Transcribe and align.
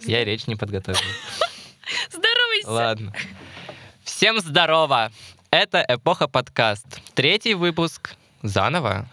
Я 0.00 0.24
речь 0.24 0.46
не 0.46 0.56
подготовил. 0.56 0.98
Здоровайся. 2.10 2.70
Ладно. 2.70 3.12
Всем 4.04 4.38
здорово! 4.40 5.10
Это 5.50 5.84
«Эпоха 5.88 6.28
подкаст». 6.28 6.86
Третий 7.14 7.54
выпуск. 7.54 8.14
Заново? 8.42 9.08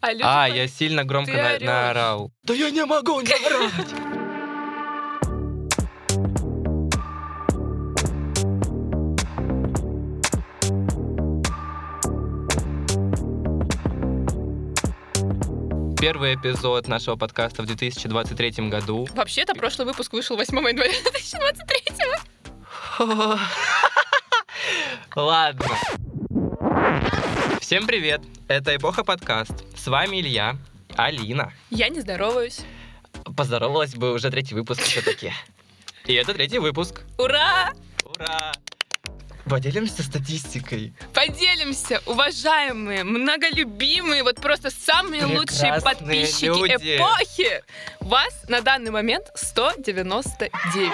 А, 0.00 0.08
А, 0.22 0.48
я 0.48 0.66
сильно 0.66 1.04
громко 1.04 1.32
на- 1.32 1.58
наорал. 1.60 2.32
Да 2.42 2.54
я 2.54 2.70
не 2.70 2.84
могу 2.84 3.20
не 3.20 3.32
орать! 3.32 4.21
Первый 16.02 16.34
эпизод 16.34 16.88
нашего 16.88 17.14
подкаста 17.14 17.62
в 17.62 17.66
2023 17.66 18.68
году. 18.68 19.06
Вообще-то 19.14 19.54
прошлый 19.54 19.86
выпуск 19.86 20.12
вышел 20.12 20.36
8 20.36 20.56
января 20.56 20.90
2023 21.00 21.94
Ладно. 25.14 25.64
Всем 27.60 27.86
привет! 27.86 28.20
Это 28.48 28.74
«Эпоха 28.74 29.04
подкаст». 29.04 29.52
С 29.78 29.86
вами 29.86 30.20
Илья, 30.20 30.56
Алина. 30.96 31.52
Я 31.70 31.88
не 31.88 32.00
здороваюсь. 32.00 32.62
Поздоровалась 33.36 33.94
бы 33.94 34.12
уже 34.12 34.28
третий 34.32 34.56
выпуск 34.56 34.82
все-таки. 34.82 35.32
И 36.06 36.14
это 36.14 36.34
третий 36.34 36.58
выпуск. 36.58 37.02
Ура! 37.16 37.70
Ура! 38.04 38.52
Поделимся 39.52 40.02
статистикой. 40.02 40.94
Поделимся, 41.12 42.00
уважаемые, 42.06 43.04
многолюбимые, 43.04 44.22
вот 44.22 44.36
просто 44.36 44.70
самые 44.70 45.26
лучшие 45.26 45.74
Прекрасные 45.74 45.80
подписчики 45.82 46.44
люди. 46.46 46.96
эпохи. 46.96 47.62
Вас 48.00 48.32
на 48.48 48.62
данный 48.62 48.90
момент 48.90 49.26
199. 49.34 50.90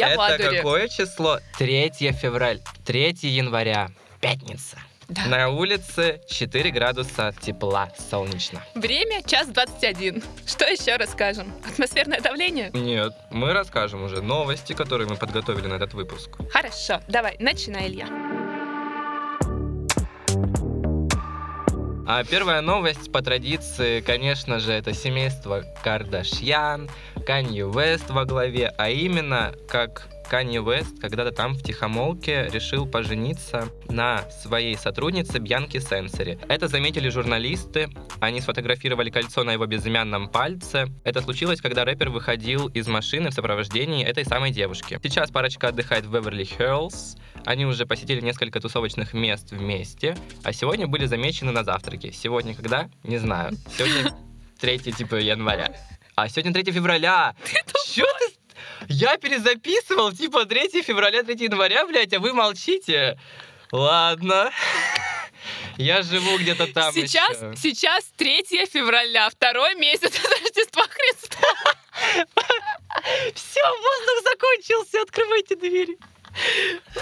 Я 0.00 0.08
это 0.08 0.18
ладуре. 0.18 0.56
какое 0.56 0.88
число? 0.88 1.38
3 1.58 1.92
февраля. 2.20 2.58
3 2.84 3.18
января. 3.22 3.88
Пятница. 4.20 4.78
Да. 5.12 5.26
На 5.26 5.48
улице 5.50 6.20
4 6.26 6.70
градуса 6.70 7.34
тепла, 7.42 7.90
солнечно. 8.10 8.62
Время 8.74 9.22
час 9.24 9.48
21. 9.48 10.22
Что 10.46 10.64
еще 10.64 10.96
расскажем? 10.96 11.52
Атмосферное 11.70 12.20
давление? 12.20 12.70
Нет, 12.72 13.12
мы 13.30 13.52
расскажем 13.52 14.02
уже 14.02 14.22
новости, 14.22 14.72
которые 14.72 15.06
мы 15.08 15.16
подготовили 15.16 15.66
на 15.66 15.74
этот 15.74 15.92
выпуск. 15.92 16.30
Хорошо, 16.50 17.00
давай, 17.08 17.36
начинай, 17.38 17.88
Илья. 17.88 18.06
А 22.04 22.24
первая 22.24 22.60
новость 22.62 23.12
по 23.12 23.22
традиции, 23.22 24.00
конечно 24.00 24.58
же, 24.60 24.72
это 24.72 24.92
семейство 24.92 25.62
Кардашьян, 25.84 26.90
Канье 27.22 27.66
Уэст 27.66 28.10
во 28.10 28.24
главе, 28.24 28.72
а 28.76 28.90
именно 28.90 29.54
как 29.68 30.08
Канье 30.28 30.60
Уэст 30.60 30.98
когда-то 31.00 31.30
там 31.30 31.54
в 31.54 31.62
Тихомолке 31.62 32.48
решил 32.52 32.86
пожениться 32.86 33.68
на 33.88 34.28
своей 34.30 34.76
сотруднице 34.76 35.38
Бьянке 35.38 35.80
Сенсори. 35.80 36.38
Это 36.48 36.68
заметили 36.68 37.08
журналисты, 37.10 37.88
они 38.20 38.40
сфотографировали 38.40 39.10
кольцо 39.10 39.44
на 39.44 39.52
его 39.52 39.66
безымянном 39.66 40.28
пальце. 40.28 40.88
Это 41.04 41.20
случилось, 41.20 41.60
когда 41.60 41.84
рэпер 41.84 42.10
выходил 42.10 42.68
из 42.68 42.88
машины 42.88 43.30
в 43.30 43.34
сопровождении 43.34 44.04
этой 44.04 44.24
самой 44.24 44.50
девушки. 44.50 44.98
Сейчас 45.02 45.30
парочка 45.30 45.68
отдыхает 45.68 46.06
в 46.06 46.14
Беверли-Хиллз, 46.14 47.18
они 47.44 47.66
уже 47.66 47.86
посетили 47.86 48.20
несколько 48.20 48.60
тусовочных 48.60 49.14
мест 49.14 49.52
вместе, 49.52 50.16
а 50.42 50.52
сегодня 50.52 50.86
были 50.86 51.06
замечены 51.06 51.52
на 51.52 51.62
завтраке. 51.62 52.10
Сегодня 52.12 52.54
когда? 52.54 52.88
Не 53.04 53.18
знаю. 53.18 53.52
Сегодня 53.76 54.12
3 54.60 54.78
типа 54.78 55.16
января. 55.16 55.74
А 56.14 56.28
сегодня 56.28 56.52
3 56.52 56.72
февраля. 56.72 57.34
Чё 57.86 58.04
ты? 58.18 58.34
Я 58.88 59.16
перезаписывал, 59.16 60.12
типа 60.12 60.44
3 60.44 60.82
февраля, 60.82 61.22
3 61.22 61.36
января, 61.44 61.86
блядь, 61.86 62.12
а 62.12 62.20
вы 62.20 62.32
молчите. 62.32 63.18
Ладно. 63.70 64.50
Я 65.78 66.02
живу 66.02 66.38
где-то 66.38 66.66
там 66.72 66.92
сейчас, 66.92 67.30
ещё. 67.40 67.54
сейчас 67.56 68.04
3 68.16 68.66
февраля, 68.66 69.30
второй 69.30 69.74
месяц 69.76 70.12
Рождества 70.42 70.84
Христа. 70.86 71.48
Все, 73.34 73.60
воздух 73.64 74.30
закончился, 74.30 75.00
открывайте 75.02 75.56
двери. 75.56 75.96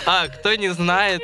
А, 0.06 0.28
кто 0.28 0.54
не 0.54 0.68
знает, 0.70 1.20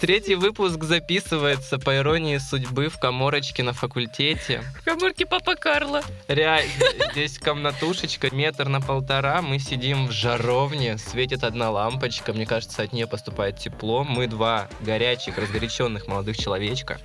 третий 0.00 0.34
выпуск 0.34 0.82
записывается 0.82 1.78
по 1.78 1.96
иронии 1.96 2.38
судьбы 2.38 2.88
в 2.88 2.98
коморочке 2.98 3.62
на 3.62 3.72
факультете. 3.72 4.62
В 4.80 4.84
коморке 4.84 5.26
Папа 5.26 5.54
Карла. 5.54 6.02
Реально, 6.28 6.70
здесь 7.12 7.38
комнатушечка, 7.38 8.34
метр 8.34 8.68
на 8.68 8.80
полтора, 8.80 9.42
мы 9.42 9.58
сидим 9.58 10.08
в 10.08 10.12
жаровне, 10.12 10.98
светит 10.98 11.44
одна 11.44 11.70
лампочка, 11.70 12.32
мне 12.32 12.46
кажется, 12.46 12.82
от 12.82 12.92
нее 12.92 13.06
поступает 13.06 13.58
тепло. 13.58 14.04
Мы 14.04 14.26
два 14.26 14.68
горячих, 14.80 15.38
разгоряченных 15.38 16.06
молодых 16.06 16.36
человечка. 16.36 17.00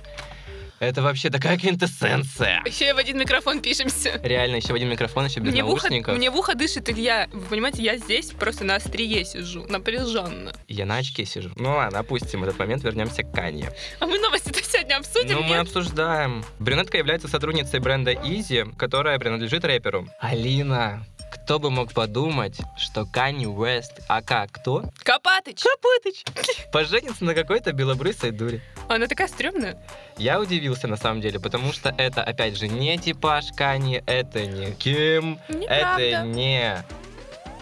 Это 0.78 1.00
вообще 1.02 1.30
такая 1.30 1.56
квинтэссенция. 1.58 2.62
Еще 2.66 2.90
и 2.90 2.92
в 2.92 2.98
один 2.98 3.18
микрофон 3.18 3.60
пишемся. 3.62 4.20
Реально, 4.22 4.56
еще 4.56 4.72
в 4.72 4.76
один 4.76 4.88
микрофон, 4.90 5.24
еще 5.26 5.40
без 5.40 5.52
Мне 5.52 5.64
в, 5.64 5.68
ухо, 5.68 5.84
наушников. 5.84 6.16
мне 6.16 6.30
в 6.30 6.36
ухо 6.36 6.54
дышит 6.54 6.88
Илья. 6.90 7.28
Вы 7.32 7.40
понимаете, 7.46 7.82
я 7.82 7.96
здесь 7.96 8.30
просто 8.32 8.64
на 8.64 8.76
острие 8.76 9.24
сижу, 9.24 9.64
напряженно. 9.68 10.52
Я 10.68 10.84
на 10.84 10.96
очке 10.98 11.24
сижу. 11.24 11.50
Ну 11.56 11.70
ладно, 11.70 12.00
опустим 12.00 12.44
этот 12.44 12.58
момент, 12.58 12.84
вернемся 12.84 13.22
к 13.22 13.32
Канье. 13.32 13.72
А 14.00 14.06
мы 14.06 14.18
новости-то 14.18 14.62
сегодня 14.62 14.96
обсудим. 14.96 15.36
Ну, 15.36 15.42
мы 15.42 15.48
нет? 15.50 15.60
обсуждаем. 15.62 16.44
Брюнетка 16.58 16.98
является 16.98 17.28
сотрудницей 17.28 17.80
бренда 17.80 18.12
Easy, 18.12 18.74
которая 18.76 19.18
принадлежит 19.18 19.64
рэперу. 19.64 20.06
Алина, 20.20 21.06
кто 21.44 21.58
бы 21.58 21.70
мог 21.70 21.92
подумать, 21.92 22.58
что 22.76 23.06
Канни 23.06 23.46
Уэст, 23.46 24.00
ака 24.08 24.46
кто? 24.50 24.84
Копатыч. 25.02 25.62
Копытыч. 25.62 26.24
Поженится 26.72 27.24
на 27.24 27.34
какой-то 27.34 27.72
белобрысой 27.72 28.30
дуре. 28.30 28.60
Она 28.88 29.06
такая 29.06 29.28
стрёмная. 29.28 29.78
Я 30.16 30.40
удивился 30.40 30.88
на 30.88 30.96
самом 30.96 31.20
деле, 31.20 31.38
потому 31.40 31.72
что 31.72 31.94
это, 31.96 32.22
опять 32.22 32.56
же, 32.56 32.68
не 32.68 32.98
типаж 32.98 33.46
Канье, 33.56 34.02
это 34.06 34.44
не 34.46 34.72
Ким, 34.72 35.38
Неправда. 35.48 36.02
это 36.02 36.22
не... 36.26 36.84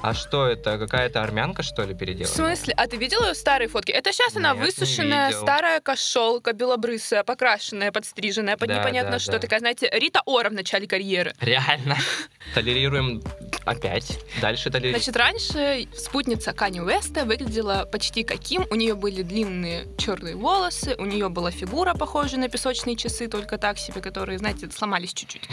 А 0.07 0.13
что 0.13 0.47
это, 0.47 0.77
какая-то 0.77 1.23
армянка, 1.23 1.63
что 1.63 1.83
ли, 1.83 1.95
В 1.95 1.97
переделана? 1.97 2.35
смысле? 2.35 2.75
А 2.77 2.87
ты 2.87 2.99
видела 2.99 3.29
ее 3.29 3.35
старые 3.35 3.69
фотки? 3.69 3.91
Это 3.91 4.13
сейчас 4.13 4.37
она 4.37 4.51
Нет, 4.51 4.59
не 4.59 4.65
высушенная, 4.67 5.33
старая 5.33 5.81
кошелка, 5.81 6.53
белобрысая, 6.53 7.25
покрашенная, 7.25 7.91
подстриженная, 7.91 8.59
под 8.59 8.69
Да, 8.69 8.81
непонятно 8.81 9.13
да, 9.13 9.19
что. 9.19 9.33
да. 9.33 9.39
Такая, 9.39 9.61
знаете, 9.61 9.89
Рита 9.91 10.21
Ора 10.27 10.51
в 10.51 10.53
начале 10.53 10.87
карьеры. 10.87 11.33
Реально. 11.41 11.97
Толерируем 12.55 13.23
опять. 13.65 14.19
Дальше 14.43 14.69
толерируем. 14.69 15.01
Значит, 15.03 15.17
раньше 15.17 15.89
спутница 15.97 16.53
Кани 16.53 16.83
Уэста 16.83 17.25
выглядела 17.25 17.89
почти 17.91 18.25
каким. 18.25 18.67
У 18.69 18.75
нее 18.75 18.95
были 18.97 19.23
длинные 19.23 19.87
черные 19.97 20.37
волосы, 20.37 20.97
у 20.99 21.07
нее 21.07 21.31
была 21.31 21.51
фигура, 21.51 21.95
похожая 21.95 22.41
на 22.41 22.51
песочные 22.51 22.97
часы, 22.97 23.27
только 23.27 23.57
так 23.57 23.79
себе, 23.79 24.03
которые, 24.03 24.37
знаете, 24.37 24.71
сломались 24.71 25.15
чуть-чуть. 25.15 25.49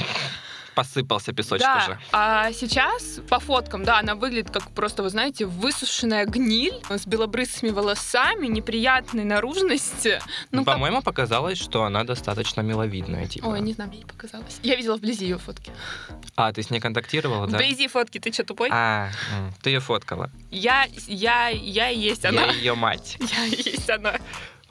Посыпался 0.75 1.33
песочек 1.33 1.65
да, 1.65 1.83
уже. 1.85 1.99
а 2.11 2.51
сейчас 2.53 3.19
по 3.29 3.39
фоткам, 3.39 3.83
да, 3.83 3.99
она 3.99 4.15
выглядит 4.15 4.51
как 4.51 4.71
просто, 4.71 5.03
вы 5.03 5.09
знаете, 5.09 5.45
высушенная 5.45 6.25
гниль 6.25 6.73
с 6.89 7.05
белобрысыми 7.05 7.71
волосами, 7.71 8.47
неприятной 8.47 9.23
наружности. 9.25 10.21
Ну, 10.51 10.63
как- 10.63 10.75
По-моему, 10.75 11.01
показалось, 11.01 11.57
что 11.57 11.83
она 11.83 12.03
достаточно 12.03 12.61
миловидная, 12.61 13.27
типа. 13.27 13.47
Ой, 13.47 13.59
не 13.61 13.73
знаю, 13.73 13.89
мне 13.89 13.99
не 13.99 14.05
показалось. 14.05 14.59
Я 14.63 14.75
видела 14.75 14.95
вблизи 14.95 15.25
ее 15.25 15.37
фотки. 15.37 15.71
А, 16.35 16.53
ты 16.53 16.63
с 16.63 16.69
ней 16.69 16.79
контактировала, 16.79 17.47
да? 17.47 17.57
Вблизи 17.57 17.87
фотки, 17.87 18.19
ты 18.19 18.31
что, 18.31 18.43
тупой? 18.45 18.69
А, 18.71 19.09
ты 19.61 19.71
ее 19.71 19.79
фоткала. 19.81 20.29
Я, 20.51 20.85
я, 21.07 21.49
я 21.49 21.89
и 21.89 21.99
есть 21.99 22.25
она. 22.25 22.45
Я 22.45 22.51
ее 22.53 22.75
мать. 22.75 23.17
Я 23.19 23.45
и 23.45 23.55
есть 23.61 23.89
она. 23.89 24.13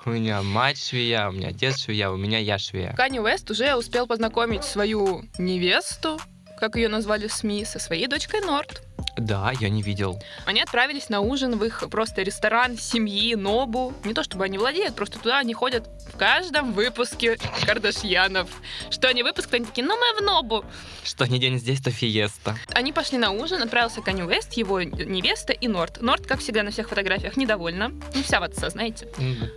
У 0.07 0.11
меня 0.11 0.43
мать 0.43 0.83
швея, 0.83 1.29
у 1.29 1.33
меня 1.33 1.49
отец 1.49 1.79
швея, 1.79 2.09
у 2.09 2.17
меня 2.17 2.39
я 2.39 2.59
швея. 2.59 2.95
Канни 2.97 3.19
Уэст 3.19 3.51
уже 3.51 3.75
успел 3.75 4.07
познакомить 4.07 4.65
свою 4.65 5.25
невесту, 5.37 6.19
как 6.59 6.77
ее 6.77 6.89
назвали 6.89 7.27
в 7.27 7.33
СМИ, 7.33 7.67
со 7.67 7.79
своей 7.79 8.07
дочкой 8.07 8.41
Норт. 8.41 8.83
Да, 9.21 9.53
я 9.61 9.69
не 9.69 9.83
видел. 9.83 10.21
Они 10.47 10.61
отправились 10.63 11.09
на 11.09 11.21
ужин 11.21 11.57
в 11.59 11.65
их 11.65 11.85
просто 11.91 12.23
ресторан 12.23 12.77
семьи 12.79 13.35
Нобу. 13.35 13.93
Не 14.05 14.15
то 14.15 14.23
чтобы 14.23 14.45
они 14.45 14.57
владеют, 14.59 14.95
просто 14.97 15.19
туда 15.19 15.39
они 15.39 15.53
ходят 15.55 15.89
в 16.13 16.17
каждом 16.17 16.73
выпуске 16.73 17.39
Кардашьянов. 17.67 18.49
Что 18.91 19.09
они 19.09 19.23
выпуск, 19.23 19.49
то 19.51 19.57
они 19.57 19.67
такие, 19.67 19.87
ну 19.87 19.97
мы 19.97 20.19
в 20.19 20.23
Нобу. 20.23 20.65
Что 21.05 21.27
не 21.27 21.39
день 21.39 21.59
здесь, 21.59 21.81
то 21.81 21.91
фиеста. 21.91 22.57
Они 22.73 22.93
пошли 22.93 23.19
на 23.19 23.31
ужин, 23.31 23.63
отправился 23.63 24.01
Канни 24.01 24.23
Уэст, 24.23 24.55
его 24.55 24.81
невеста 24.83 25.53
и 25.53 25.69
Норт. 25.69 26.01
Норт, 26.01 26.27
как 26.27 26.41
всегда 26.41 26.63
на 26.63 26.71
всех 26.71 26.89
фотографиях, 26.89 27.37
недовольна. 27.37 27.89
Ну, 28.15 28.23
вся 28.23 28.41
в 28.41 28.43
отца, 28.43 28.71
знаете. 28.71 29.07
М, 29.19 29.51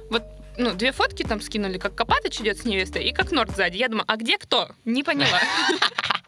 Ну, 0.55 0.71
две 0.75 0.91
фотки 0.91 1.23
там 1.23 1.41
скинули, 1.41 1.79
как 1.79 1.95
Копатыч 1.95 2.39
идет 2.41 2.59
с 2.59 2.65
невестой, 2.65 3.03
и 3.05 3.11
как 3.11 3.31
Норт 3.31 3.55
сзади. 3.55 3.77
Я 3.77 3.87
думаю, 3.87 4.05
а 4.07 4.17
где 4.17 4.37
кто? 4.37 4.69
Не 4.85 5.01
поняла. 5.03 5.39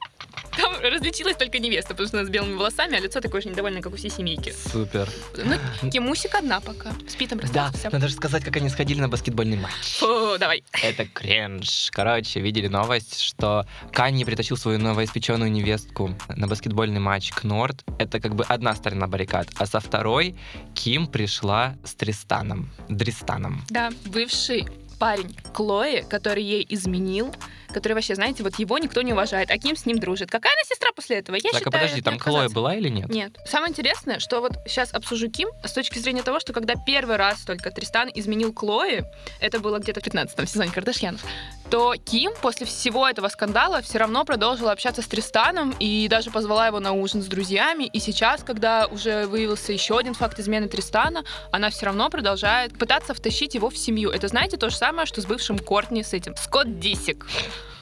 Там 0.57 0.73
различилась 0.81 1.37
только 1.37 1.59
невеста, 1.59 1.89
потому 1.89 2.07
что 2.07 2.19
она 2.19 2.27
с 2.27 2.29
белыми 2.29 2.55
волосами, 2.55 2.97
а 2.97 2.99
лицо 2.99 3.19
такое 3.21 3.41
же 3.41 3.49
недовольное, 3.49 3.81
как 3.81 3.93
у 3.93 3.95
всей 3.95 4.09
семейки. 4.09 4.53
Супер. 4.71 5.09
Ну, 5.37 5.89
Кимусик 5.89 6.35
одна 6.35 6.59
пока. 6.59 6.91
Спит 7.07 7.29
там 7.29 7.39
Да, 7.53 7.71
надо 7.91 8.07
же 8.07 8.13
сказать, 8.13 8.43
как 8.43 8.55
они 8.57 8.69
сходили 8.69 8.99
на 9.01 9.09
баскетбольный 9.09 9.57
матч. 9.57 9.97
Фу, 9.99 10.37
давай. 10.39 10.63
Это 10.81 11.05
кринж. 11.05 11.89
Короче, 11.91 12.39
видели 12.39 12.67
новость, 12.67 13.19
что 13.19 13.65
Канни 13.91 14.23
притащил 14.23 14.57
свою 14.57 14.79
новоиспеченную 14.79 15.51
невестку 15.51 16.15
на 16.29 16.47
баскетбольный 16.47 16.99
матч 16.99 17.31
к 17.31 17.43
Норд. 17.43 17.83
Это 17.99 18.19
как 18.19 18.35
бы 18.35 18.43
одна 18.45 18.75
сторона 18.75 19.07
баррикад. 19.07 19.47
А 19.57 19.65
со 19.65 19.79
второй 19.79 20.35
Ким 20.73 21.07
пришла 21.07 21.75
с 21.83 21.93
Тристаном. 21.95 22.71
Дристаном. 22.89 23.63
Да, 23.69 23.91
бывший 24.05 24.67
парень 24.99 25.35
Клои, 25.53 26.01
который 26.09 26.43
ей 26.43 26.65
изменил, 26.69 27.33
который 27.75 27.93
вообще, 27.93 28.15
знаете, 28.15 28.41
вот 28.41 28.55
его 28.55 28.77
никто 28.77 29.01
не 29.01 29.11
уважает, 29.11 29.51
а 29.51 29.57
Ким 29.57 29.75
с 29.75 29.85
ним 29.85 29.99
дружит. 29.99 30.31
Какая 30.31 30.53
она 30.53 30.63
сестра 30.63 30.91
после 30.95 31.17
этого? 31.17 31.35
Я 31.35 31.41
так, 31.41 31.53
а 31.53 31.57
считаю, 31.57 31.71
подожди, 31.73 31.95
не 31.97 32.01
там 32.01 32.15
отказаться. 32.15 32.55
была 32.55 32.73
или 32.75 32.87
нет? 32.87 33.09
Нет. 33.09 33.33
Самое 33.45 33.71
интересное, 33.71 34.19
что 34.19 34.39
вот 34.39 34.53
сейчас 34.65 34.93
обсужу 34.93 35.29
Ким 35.29 35.49
с 35.61 35.73
точки 35.73 35.99
зрения 35.99 36.23
того, 36.23 36.39
что 36.39 36.53
когда 36.53 36.75
первый 36.75 37.17
раз 37.17 37.41
только 37.41 37.71
Тристан 37.71 38.09
изменил 38.15 38.53
Клои, 38.53 39.03
это 39.41 39.59
было 39.59 39.79
где-то 39.79 39.99
в 39.99 40.03
15 40.03 40.49
сезоне 40.49 40.71
Кардашьянов, 40.71 41.21
то 41.69 41.95
Ким 41.95 42.31
после 42.41 42.65
всего 42.65 43.07
этого 43.09 43.27
скандала 43.27 43.81
все 43.81 43.97
равно 43.97 44.23
продолжила 44.23 44.71
общаться 44.71 45.01
с 45.01 45.07
Тристаном 45.07 45.75
и 45.77 46.07
даже 46.07 46.31
позвала 46.31 46.67
его 46.67 46.79
на 46.79 46.93
ужин 46.93 47.21
с 47.21 47.25
друзьями. 47.25 47.83
И 47.83 47.99
сейчас, 47.99 48.41
когда 48.43 48.87
уже 48.87 49.25
выявился 49.25 49.73
еще 49.73 49.97
один 49.97 50.13
факт 50.13 50.39
измены 50.39 50.69
Тристана, 50.69 51.25
она 51.51 51.69
все 51.71 51.87
равно 51.87 52.09
продолжает 52.09 52.77
пытаться 52.77 53.13
втащить 53.13 53.53
его 53.53 53.69
в 53.69 53.77
семью. 53.77 54.11
Это, 54.11 54.29
знаете, 54.29 54.55
то 54.55 54.69
же 54.69 54.77
самое, 54.77 55.05
что 55.05 55.21
с 55.21 55.25
бывшим 55.25 55.59
Кортни 55.59 56.03
с 56.03 56.13
этим. 56.13 56.37
Скотт 56.37 56.79
Дисик. 56.79 57.25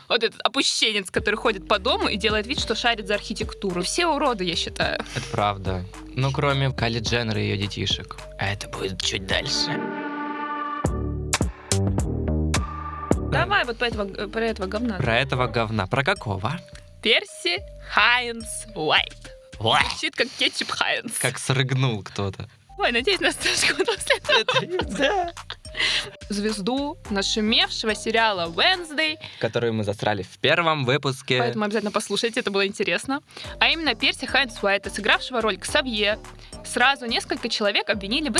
Вот 0.09 0.23
этот 0.23 0.39
опущенец, 0.41 1.09
который 1.09 1.35
ходит 1.35 1.67
по 1.67 1.79
дому 1.79 2.07
и 2.07 2.17
делает 2.17 2.45
вид, 2.47 2.59
что 2.59 2.75
шарит 2.75 3.07
за 3.07 3.15
архитектуру. 3.15 3.81
Все 3.83 4.07
уроды, 4.07 4.43
я 4.43 4.55
считаю. 4.55 4.99
Это 5.15 5.25
правда. 5.31 5.85
Ну, 6.15 6.31
кроме 6.31 6.71
Кали 6.71 6.99
Дженнер 6.99 7.37
и 7.37 7.41
ее 7.41 7.57
детишек. 7.57 8.17
А 8.37 8.47
это 8.47 8.67
будет 8.69 9.01
чуть 9.01 9.25
дальше. 9.25 9.79
Давай 13.31 13.65
вот 13.65 13.77
про 13.77 13.87
этого, 13.87 14.27
про 14.27 14.45
этого 14.45 14.67
говна. 14.67 14.97
Про 14.97 15.19
этого 15.19 15.47
говна. 15.47 15.87
Про 15.87 16.03
какого? 16.03 16.59
Перси 17.01 17.61
Хайнс 17.91 18.67
Уайт. 18.75 19.31
Звучит 19.59 20.15
как 20.15 20.27
кетчуп 20.37 20.69
Хайнс. 20.71 21.17
как 21.19 21.39
срыгнул 21.39 22.03
кто-то. 22.03 22.49
Ой, 22.77 22.91
надеюсь, 22.91 23.19
нас 23.21 23.35
сожгут 23.35 23.87
после 23.87 24.17
этого. 24.17 25.31
Звезду 26.29 26.97
нашумевшего 27.09 27.95
сериала 27.95 28.47
Wednesday, 28.49 29.17
Которую 29.39 29.73
мы 29.73 29.83
засрали 29.83 30.23
в 30.23 30.37
первом 30.39 30.85
выпуске. 30.85 31.39
поэтому 31.39 31.65
обязательно 31.65 31.91
послушайте, 31.91 32.39
это 32.39 32.51
было 32.51 32.65
интересно. 32.65 33.21
А 33.59 33.69
именно 33.69 33.95
Перси 33.95 34.25
Хайнс 34.25 34.61
Уайта, 34.61 34.89
сыгравшего 34.89 35.41
роль 35.41 35.57
Ксавье, 35.57 36.19
сразу 36.65 37.05
несколько 37.05 37.49
человек 37.49 37.89
обвинили 37.89 38.29
в. 38.29 38.35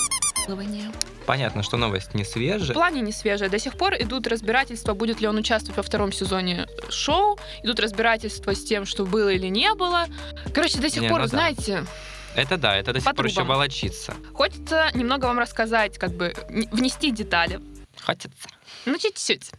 Понятно, 1.26 1.64
что 1.64 1.78
новость 1.78 2.14
не 2.14 2.24
В 2.24 2.28
свежая. 2.28 2.74
плане 2.74 3.00
не 3.02 3.14
свежая. 3.14 3.50
До 3.50 3.58
сих 3.58 3.78
пор 3.78 3.94
идут 3.96 4.28
разбирательства, 4.28 4.94
будет 4.94 5.22
ли 5.22 5.28
он 5.28 5.38
участвовать 5.38 5.78
во 5.78 5.84
втором 5.84 6.12
сезоне 6.12 6.68
шоу. 6.90 7.40
Идут 7.64 7.80
разбирательства 7.80 8.54
с 8.54 8.64
тем, 8.64 8.86
что 8.86 9.06
было 9.06 9.30
или 9.30 9.48
не 9.48 9.74
было. 9.74 10.08
Короче, 10.54 10.80
до 10.80 10.90
сих 10.90 11.02
Не, 11.04 11.08
пор, 11.10 11.22
ну 11.22 11.28
да. 11.30 11.86
Это 12.36 12.58
да, 12.58 12.76
это 12.76 12.94
до 12.94 13.00
сих 13.00 13.10
По 13.10 13.16
пор 13.16 13.26
еще 13.28 13.44
волочится. 13.44 14.14
хочется 14.34 14.90
немного 14.94 15.26
вам 15.26 15.40
рассказать, 15.40 15.98
как 15.98 16.12
бы 16.14 16.34
внести 16.72 17.12
детали. 17.12 17.60
Хочется. 18.02 18.50
Ну, 18.86 18.98
чуть-чуть. 18.98 19.52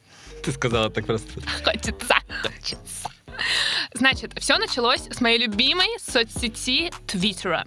Ты 0.42 0.52
сказала 0.52 0.90
так 0.90 1.06
просто. 1.06 1.28
Хочется. 1.64 2.14
Значит, 3.94 4.32
все 4.38 4.58
началось 4.58 5.02
с 5.10 5.20
моей 5.20 5.38
любимой 5.38 5.86
соцсети 6.00 6.92
Твиттера. 7.06 7.64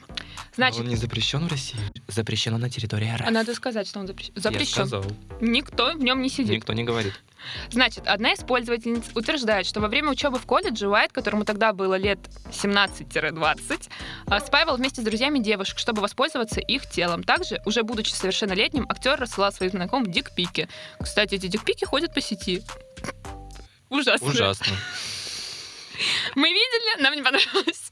Значит, 0.55 0.81
Он 0.81 0.87
не 0.87 0.95
запрещен 0.95 1.45
в 1.47 1.51
России. 1.51 1.79
Запрещено 2.07 2.57
на 2.57 2.69
территории 2.69 3.13
РФ. 3.13 3.27
а 3.27 3.31
надо 3.31 3.53
сказать, 3.53 3.87
что 3.87 3.99
он 3.99 4.07
запрещен. 4.07 4.33
Я 4.35 4.41
Запрещен. 4.41 4.73
сказал. 4.87 5.05
Никто 5.39 5.93
в 5.93 5.99
нем 5.99 6.21
не 6.21 6.29
сидит. 6.29 6.49
Никто 6.51 6.73
не 6.73 6.83
говорит. 6.83 7.13
Значит, 7.69 8.07
одна 8.07 8.33
из 8.33 8.39
пользовательниц 8.39 9.05
утверждает, 9.15 9.65
что 9.65 9.79
во 9.79 9.87
время 9.87 10.09
учебы 10.09 10.39
в 10.39 10.45
колледже 10.45 10.87
Уайт, 10.87 11.11
которому 11.11 11.45
тогда 11.45 11.73
было 11.73 11.95
лет 11.95 12.19
17-20, 12.51 13.89
а, 14.27 14.39
спаивал 14.39 14.77
вместе 14.77 15.01
с 15.01 15.03
друзьями 15.03 15.39
девушек, 15.39 15.79
чтобы 15.79 16.01
воспользоваться 16.01 16.59
их 16.59 16.89
телом. 16.89 17.23
Также, 17.23 17.61
уже 17.65 17.83
будучи 17.83 18.11
совершеннолетним, 18.11 18.85
актер 18.89 19.19
рассылал 19.19 19.51
своим 19.51 19.71
знакомым 19.71 20.11
дикпики. 20.11 20.67
Кстати, 20.99 21.35
эти 21.35 21.47
дикпики 21.47 21.85
ходят 21.85 22.13
по 22.13 22.21
сети. 22.21 22.63
Ужасно. 23.89 24.27
Ужасно. 24.27 24.75
Мы 26.35 26.49
видели, 26.49 27.01
нам 27.01 27.15
не 27.15 27.23
понравилось. 27.23 27.91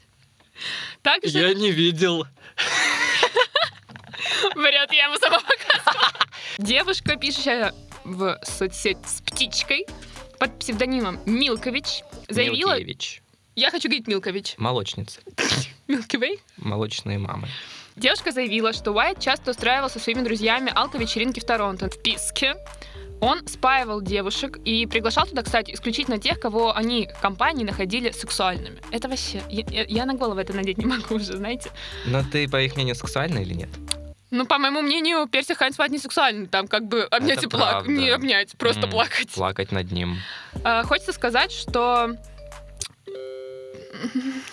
Также, 1.01 1.53
не 1.55 1.71
видел. 1.71 2.25
вряд, 4.55 4.91
я 4.91 5.05
ему 5.05 5.17
сама 5.17 5.39
показывала. 5.39 6.11
Девушка, 6.57 7.15
пишущая 7.15 7.73
в 8.05 8.39
соцсеть 8.43 8.97
с 9.05 9.21
птичкой 9.21 9.85
под 10.39 10.57
псевдонимом 10.59 11.19
Милкович, 11.25 12.03
заявила... 12.29 12.73
Милкевич. 12.73 13.21
Я 13.55 13.71
хочу 13.71 13.87
говорить 13.87 14.07
Милкович. 14.07 14.55
Молочница. 14.57 15.21
Милкивей. 15.87 16.39
Молочные 16.57 17.17
мамы. 17.17 17.47
Девушка 17.95 18.31
заявила, 18.31 18.73
что 18.73 18.91
Уайт 18.91 19.19
часто 19.21 19.51
устраивал 19.51 19.89
со 19.89 19.99
своими 19.99 20.21
друзьями 20.21 20.71
алко-вечеринки 20.75 21.39
в 21.39 21.45
Торонто. 21.45 21.89
В 21.89 22.01
Писке 22.01 22.55
он 23.21 23.47
спаивал 23.47 24.01
девушек 24.01 24.59
и 24.65 24.85
приглашал 24.85 25.25
туда, 25.25 25.41
кстати, 25.41 25.71
исключительно 25.73 26.17
тех, 26.19 26.37
кого 26.39 26.75
они 26.75 27.09
компании 27.21 27.63
находили 27.63 28.11
сексуальными. 28.11 28.81
Это 28.91 29.07
вообще... 29.07 29.41
Я, 29.49 29.63
я- 29.69 29.85
я 29.85 30.05
на 30.05 30.15
голову 30.15 30.37
это 30.39 30.51
надеть 30.51 30.77
не 30.77 30.85
могу 30.85 31.15
уже, 31.15 31.37
знаете. 31.37 31.71
Но 32.05 32.21
ты, 32.29 32.49
по 32.49 32.61
их 32.61 32.75
мнению, 32.75 32.95
сексуальна 32.95 33.39
или 33.39 33.53
нет? 33.53 33.69
Ну, 34.35 34.45
по 34.45 34.57
моему 34.57 34.81
мнению, 34.81 35.27
Перси 35.27 35.53
Хайнс 35.53 35.79
Уайт 35.79 35.91
не 35.93 35.97
сексуальный. 35.97 36.47
Там 36.47 36.67
как 36.67 36.87
бы 36.87 37.03
обнять 37.03 37.37
Это 37.37 37.47
и 37.47 37.49
плакать. 37.49 37.87
Не 37.87 38.09
обнять, 38.09 38.57
просто 38.57 38.83
М, 38.83 38.89
плакать. 38.91 39.29
Плакать 39.33 39.71
над 39.71 39.91
ним. 39.93 40.17
А, 40.63 40.83
хочется 40.83 41.13
сказать, 41.13 41.53
что... 41.53 42.17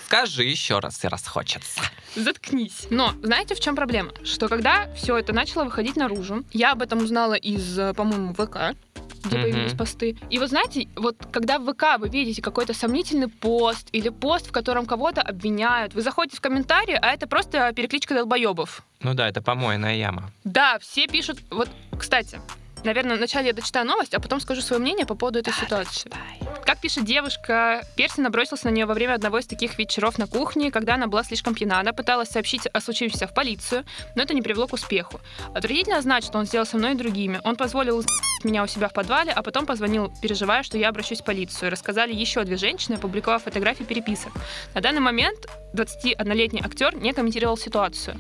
Скажи 0.07 0.45
еще 0.45 0.79
раз, 0.79 1.03
раз 1.03 1.27
хочется. 1.27 1.81
Заткнись. 2.15 2.87
Но 2.91 3.13
знаете, 3.23 3.57
в 3.57 3.61
чем 3.61 3.75
проблема? 3.75 4.13
Что 4.25 4.49
когда 4.49 4.87
все 4.95 5.17
это 5.17 5.33
начало 5.33 5.65
выходить 5.65 5.97
наружу, 5.97 6.45
я 6.53 6.73
об 6.73 6.83
этом 6.83 7.01
узнала 7.01 7.35
из, 7.35 7.77
э, 7.77 7.93
по-моему, 7.93 8.35
ВК, 8.35 8.77
где 9.23 9.37
Мгм. 9.39 9.43
появились 9.45 9.73
посты. 9.75 10.17
И 10.31 10.39
вот 10.39 10.49
знаете, 10.51 10.89
вот 10.97 11.17
когда 11.31 11.59
в 11.59 11.73
ВК 11.73 11.99
вы 11.99 12.09
видите 12.09 12.43
какой-то 12.43 12.75
сомнительный 12.75 13.29
пост 13.29 13.89
или 13.93 14.09
пост, 14.09 14.49
в 14.49 14.53
котором 14.53 14.87
кого-то 14.87 15.23
обвиняют, 15.23 15.95
вы 15.95 16.03
заходите 16.03 16.37
в 16.37 16.41
комментарии, 16.41 16.99
а 17.01 17.09
это 17.13 17.27
просто 17.27 17.73
перекличка 17.73 18.15
долбоебов. 18.15 18.83
Ну 19.01 19.15
да, 19.15 19.29
это 19.29 19.43
помойная 19.43 19.97
яма. 19.97 20.31
Да, 20.45 20.79
все 20.81 21.07
пишут... 21.09 21.39
Вот, 21.51 21.69
кстати, 21.99 22.41
наверное, 22.85 23.17
вначале 23.17 23.49
я 23.49 23.53
дочитаю 23.53 23.87
новость, 23.87 24.15
а 24.15 24.21
потом 24.21 24.41
скажу 24.41 24.61
свое 24.61 24.81
мнение 24.81 25.07
по 25.07 25.15
поводу 25.15 25.39
этой 25.39 25.53
ситуации. 25.53 26.11
Как 26.65 26.81
пишет 26.81 27.05
девушка, 27.05 27.85
Перси 27.97 28.21
набросился 28.21 28.67
на 28.67 28.71
нее 28.71 28.87
во 28.87 28.95
время 28.95 29.15
одного 29.15 29.39
из 29.39 29.47
таких 29.47 29.79
вечеров 29.79 30.19
на 30.19 30.27
кухне, 30.27 30.71
когда 30.71 30.95
она 30.95 31.07
была 31.07 31.25
слишком 31.25 31.55
пьяна. 31.55 31.81
Она 31.81 31.93
пыталась 31.93 32.29
сообщить 32.29 32.67
о 32.67 32.81
случившемся 32.81 33.27
в 33.27 33.35
полицию, 33.35 33.85
но 34.15 34.23
это 34.23 34.35
не 34.35 34.43
привело 34.43 34.67
к 34.67 34.73
успеху. 34.73 35.21
Отвратительно 35.55 36.01
знать, 36.03 36.25
что 36.25 36.39
он 36.39 36.47
сделал 36.47 36.67
со 36.67 36.77
мной 36.77 36.93
и 36.93 36.95
другими. 36.95 37.41
Он 37.45 37.57
позволил 37.57 38.05
меня 38.45 38.63
у 38.63 38.67
себя 38.67 38.89
в 38.89 38.93
подвале, 38.93 39.33
а 39.33 39.43
потом 39.43 39.67
позвонил, 39.67 40.13
переживая, 40.23 40.63
что 40.63 40.79
я 40.79 40.89
обращусь 40.89 41.21
в 41.21 41.25
полицию. 41.25 41.71
Рассказали 41.71 42.13
еще 42.13 42.45
две 42.45 42.57
женщины, 42.57 42.95
опубликовав 42.95 43.45
фотографии 43.45 43.85
переписок. 43.85 44.33
На 44.75 44.81
данный 44.81 45.01
момент 45.01 45.47
21-летний 45.75 46.61
актер 46.65 46.95
не 46.97 47.13
комментировал 47.13 47.57
ситуацию. 47.57 48.17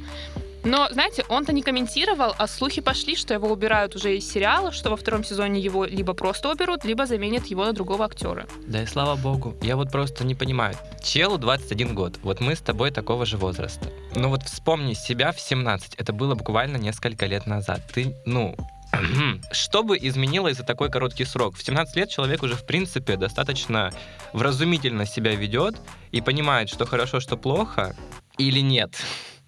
Но, 0.64 0.88
знаете, 0.90 1.24
он-то 1.28 1.52
не 1.52 1.62
комментировал, 1.62 2.34
а 2.38 2.46
слухи 2.46 2.80
пошли, 2.80 3.16
что 3.16 3.34
его 3.34 3.50
убирают 3.50 3.96
уже 3.96 4.16
из 4.16 4.30
сериала, 4.30 4.72
что 4.72 4.90
во 4.90 4.96
втором 4.96 5.24
сезоне 5.24 5.60
его 5.60 5.84
либо 5.84 6.14
просто 6.14 6.50
уберут, 6.50 6.84
либо 6.84 7.06
заменят 7.06 7.46
его 7.46 7.64
на 7.64 7.72
другого 7.72 8.04
актера. 8.04 8.46
Да 8.66 8.82
и 8.82 8.86
слава 8.86 9.16
богу. 9.16 9.56
Я 9.62 9.76
вот 9.76 9.90
просто 9.90 10.24
не 10.24 10.34
понимаю. 10.34 10.74
Челу 11.02 11.38
21 11.38 11.94
год. 11.94 12.18
Вот 12.22 12.40
мы 12.40 12.54
с 12.54 12.60
тобой 12.60 12.90
такого 12.90 13.26
же 13.26 13.36
возраста. 13.36 13.90
Ну 14.14 14.28
вот 14.28 14.44
вспомни 14.44 14.94
себя 14.94 15.32
в 15.32 15.40
17. 15.40 15.96
Это 15.96 16.12
было 16.12 16.34
буквально 16.34 16.76
несколько 16.76 17.26
лет 17.26 17.46
назад. 17.46 17.80
Ты, 17.92 18.14
ну... 18.24 18.56
Что 19.52 19.82
бы 19.82 19.96
изменилось 19.96 20.58
за 20.58 20.64
такой 20.64 20.90
короткий 20.90 21.24
срок? 21.24 21.56
В 21.56 21.64
17 21.64 21.96
лет 21.96 22.10
человек 22.10 22.42
уже, 22.42 22.56
в 22.56 22.66
принципе, 22.66 23.16
достаточно 23.16 23.90
вразумительно 24.34 25.06
себя 25.06 25.34
ведет 25.34 25.76
и 26.10 26.20
понимает, 26.20 26.68
что 26.68 26.84
хорошо, 26.84 27.18
что 27.18 27.38
плохо, 27.38 27.96
или 28.36 28.60
нет. 28.60 28.94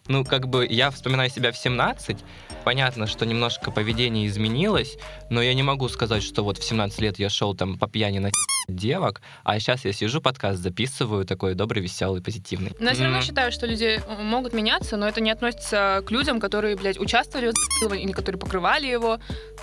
Ну, 0.06 0.24
как 0.24 0.48
бы 0.48 0.66
я 0.68 0.90
вспоминаю 0.90 1.30
себя 1.30 1.50
в 1.50 1.56
17, 1.56 2.18
понятно, 2.62 3.06
что 3.06 3.24
немножко 3.24 3.70
поведение 3.70 4.26
изменилось, 4.26 4.98
но 5.30 5.40
я 5.40 5.54
не 5.54 5.62
могу 5.62 5.88
сказать, 5.88 6.22
что 6.22 6.42
вот 6.44 6.58
в 6.58 6.64
17 6.64 7.00
лет 7.00 7.18
я 7.18 7.30
шел 7.30 7.54
там 7.54 7.78
по 7.78 7.88
пьяни 7.88 8.18
на 8.18 8.30
девок, 8.68 9.22
а 9.44 9.58
сейчас 9.58 9.84
я 9.86 9.92
сижу, 9.94 10.20
подкаст 10.20 10.60
записываю, 10.60 11.24
такой 11.24 11.54
добрый, 11.54 11.82
веселый, 11.82 12.20
позитивный. 12.20 12.72
Но 12.78 12.88
я 12.88 12.94
все 12.94 13.04
равно 13.04 13.22
считаю, 13.22 13.50
что 13.50 13.66
люди 13.66 13.98
э, 14.06 14.22
могут 14.22 14.52
меняться, 14.52 14.98
но 14.98 15.08
это 15.08 15.22
не 15.22 15.30
относится 15.30 16.02
к 16.06 16.10
людям, 16.10 16.38
которые, 16.38 16.76
блядь, 16.76 16.98
участвовали 16.98 17.50
в 17.50 17.94
или 17.94 18.12
которые 18.12 18.38
покрывали 18.38 18.86
его. 18.86 19.18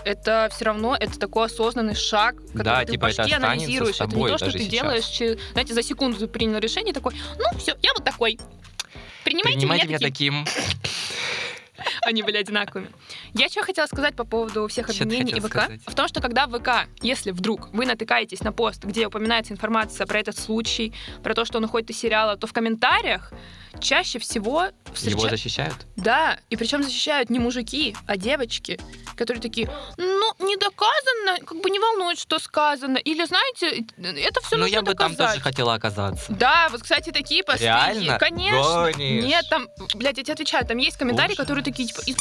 Это 0.05 0.49
все 0.51 0.65
равно, 0.65 0.95
это 0.99 1.19
такой 1.19 1.45
осознанный 1.45 1.95
шаг, 1.95 2.35
который 2.53 2.63
Да, 2.63 2.79
ты 2.85 2.93
типа, 2.93 3.07
в 3.07 3.11
это 3.11 3.35
анализируешь. 3.35 3.95
с 3.95 4.01
это 4.01 4.05
не 4.07 4.11
тобой 4.11 4.31
то, 4.31 4.37
что 4.37 4.51
ты 4.51 4.59
сейчас. 4.59 4.69
делаешь, 4.71 5.39
знаете, 5.51 5.73
за 5.75 5.83
секунду 5.83 6.17
ты 6.17 6.27
принял 6.27 6.57
решение 6.57 6.93
такой, 6.95 7.13
ну 7.37 7.57
все, 7.59 7.75
я 7.83 7.91
вот 7.95 8.03
такой. 8.03 8.39
Принимайте, 9.23 9.59
Принимайте 9.59 9.87
меня 9.87 9.97
меня 9.97 9.99
таким. 9.99 10.45
таким. 10.45 10.63
Они 12.03 12.21
были 12.23 12.37
одинаковыми. 12.37 12.89
Я 13.33 13.47
что 13.49 13.63
хотела 13.63 13.85
сказать 13.87 14.15
по 14.15 14.23
поводу 14.23 14.67
всех 14.67 14.89
обвинений 14.89 15.33
и 15.33 15.39
ВК? 15.39 15.49
сказать? 15.49 15.81
В 15.85 15.95
том, 15.95 16.07
что 16.07 16.21
когда 16.21 16.47
в 16.47 16.59
ВК, 16.59 16.87
если 17.01 17.31
вдруг 17.31 17.69
вы 17.73 17.85
натыкаетесь 17.85 18.41
на 18.41 18.51
пост, 18.51 18.83
где 18.83 19.07
упоминается 19.07 19.53
информация 19.53 20.05
про 20.05 20.19
этот 20.19 20.37
случай, 20.37 20.93
про 21.23 21.33
то, 21.33 21.45
что 21.45 21.57
он 21.57 21.65
уходит 21.65 21.89
из 21.89 21.97
сериала, 21.97 22.37
то 22.37 22.47
в 22.47 22.53
комментариях 22.53 23.33
чаще 23.79 24.19
всего 24.19 24.63
Его 24.63 24.73
встреча- 24.93 25.29
защищают? 25.29 25.75
Да, 25.95 26.37
и 26.49 26.55
причем 26.55 26.83
защищают 26.83 27.29
не 27.29 27.39
мужики, 27.39 27.95
а 28.07 28.17
девочки, 28.17 28.79
которые 29.15 29.41
такие, 29.41 29.71
ну, 29.97 30.33
не 30.39 30.57
доказано, 30.57 31.45
как 31.45 31.61
бы 31.61 31.69
не 31.69 31.79
волнует, 31.79 32.19
что 32.19 32.39
сказано. 32.39 32.97
Или, 32.97 33.25
знаете, 33.25 33.85
это 33.97 34.41
все 34.41 34.55
Ну, 34.55 34.63
нужно 34.63 34.73
я 34.75 34.81
бы 34.81 34.93
там 34.93 35.11
доказать. 35.13 35.35
тоже 35.35 35.41
хотела 35.43 35.73
оказаться. 35.75 36.25
Да, 36.33 36.67
вот, 36.71 36.81
кстати, 36.83 37.11
такие 37.11 37.43
посты. 37.43 37.63
Реально? 37.65 38.17
Конечно. 38.17 38.91
Гонишь? 38.91 39.23
Нет, 39.25 39.45
там, 39.49 39.67
блядь, 39.95 40.17
я 40.17 40.23
тебе 40.23 40.33
отвечаю, 40.33 40.65
там 40.65 40.77
есть 40.77 40.97
комментарии, 40.97 41.33
Ужас. 41.33 41.37
которые 41.37 41.63
такие, 41.63 41.87
типа, 41.87 42.01
из 42.05 42.15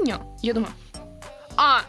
меня. 0.00 0.20
Я 0.42 0.54
думаю, 0.54 0.72
а, 1.56 1.82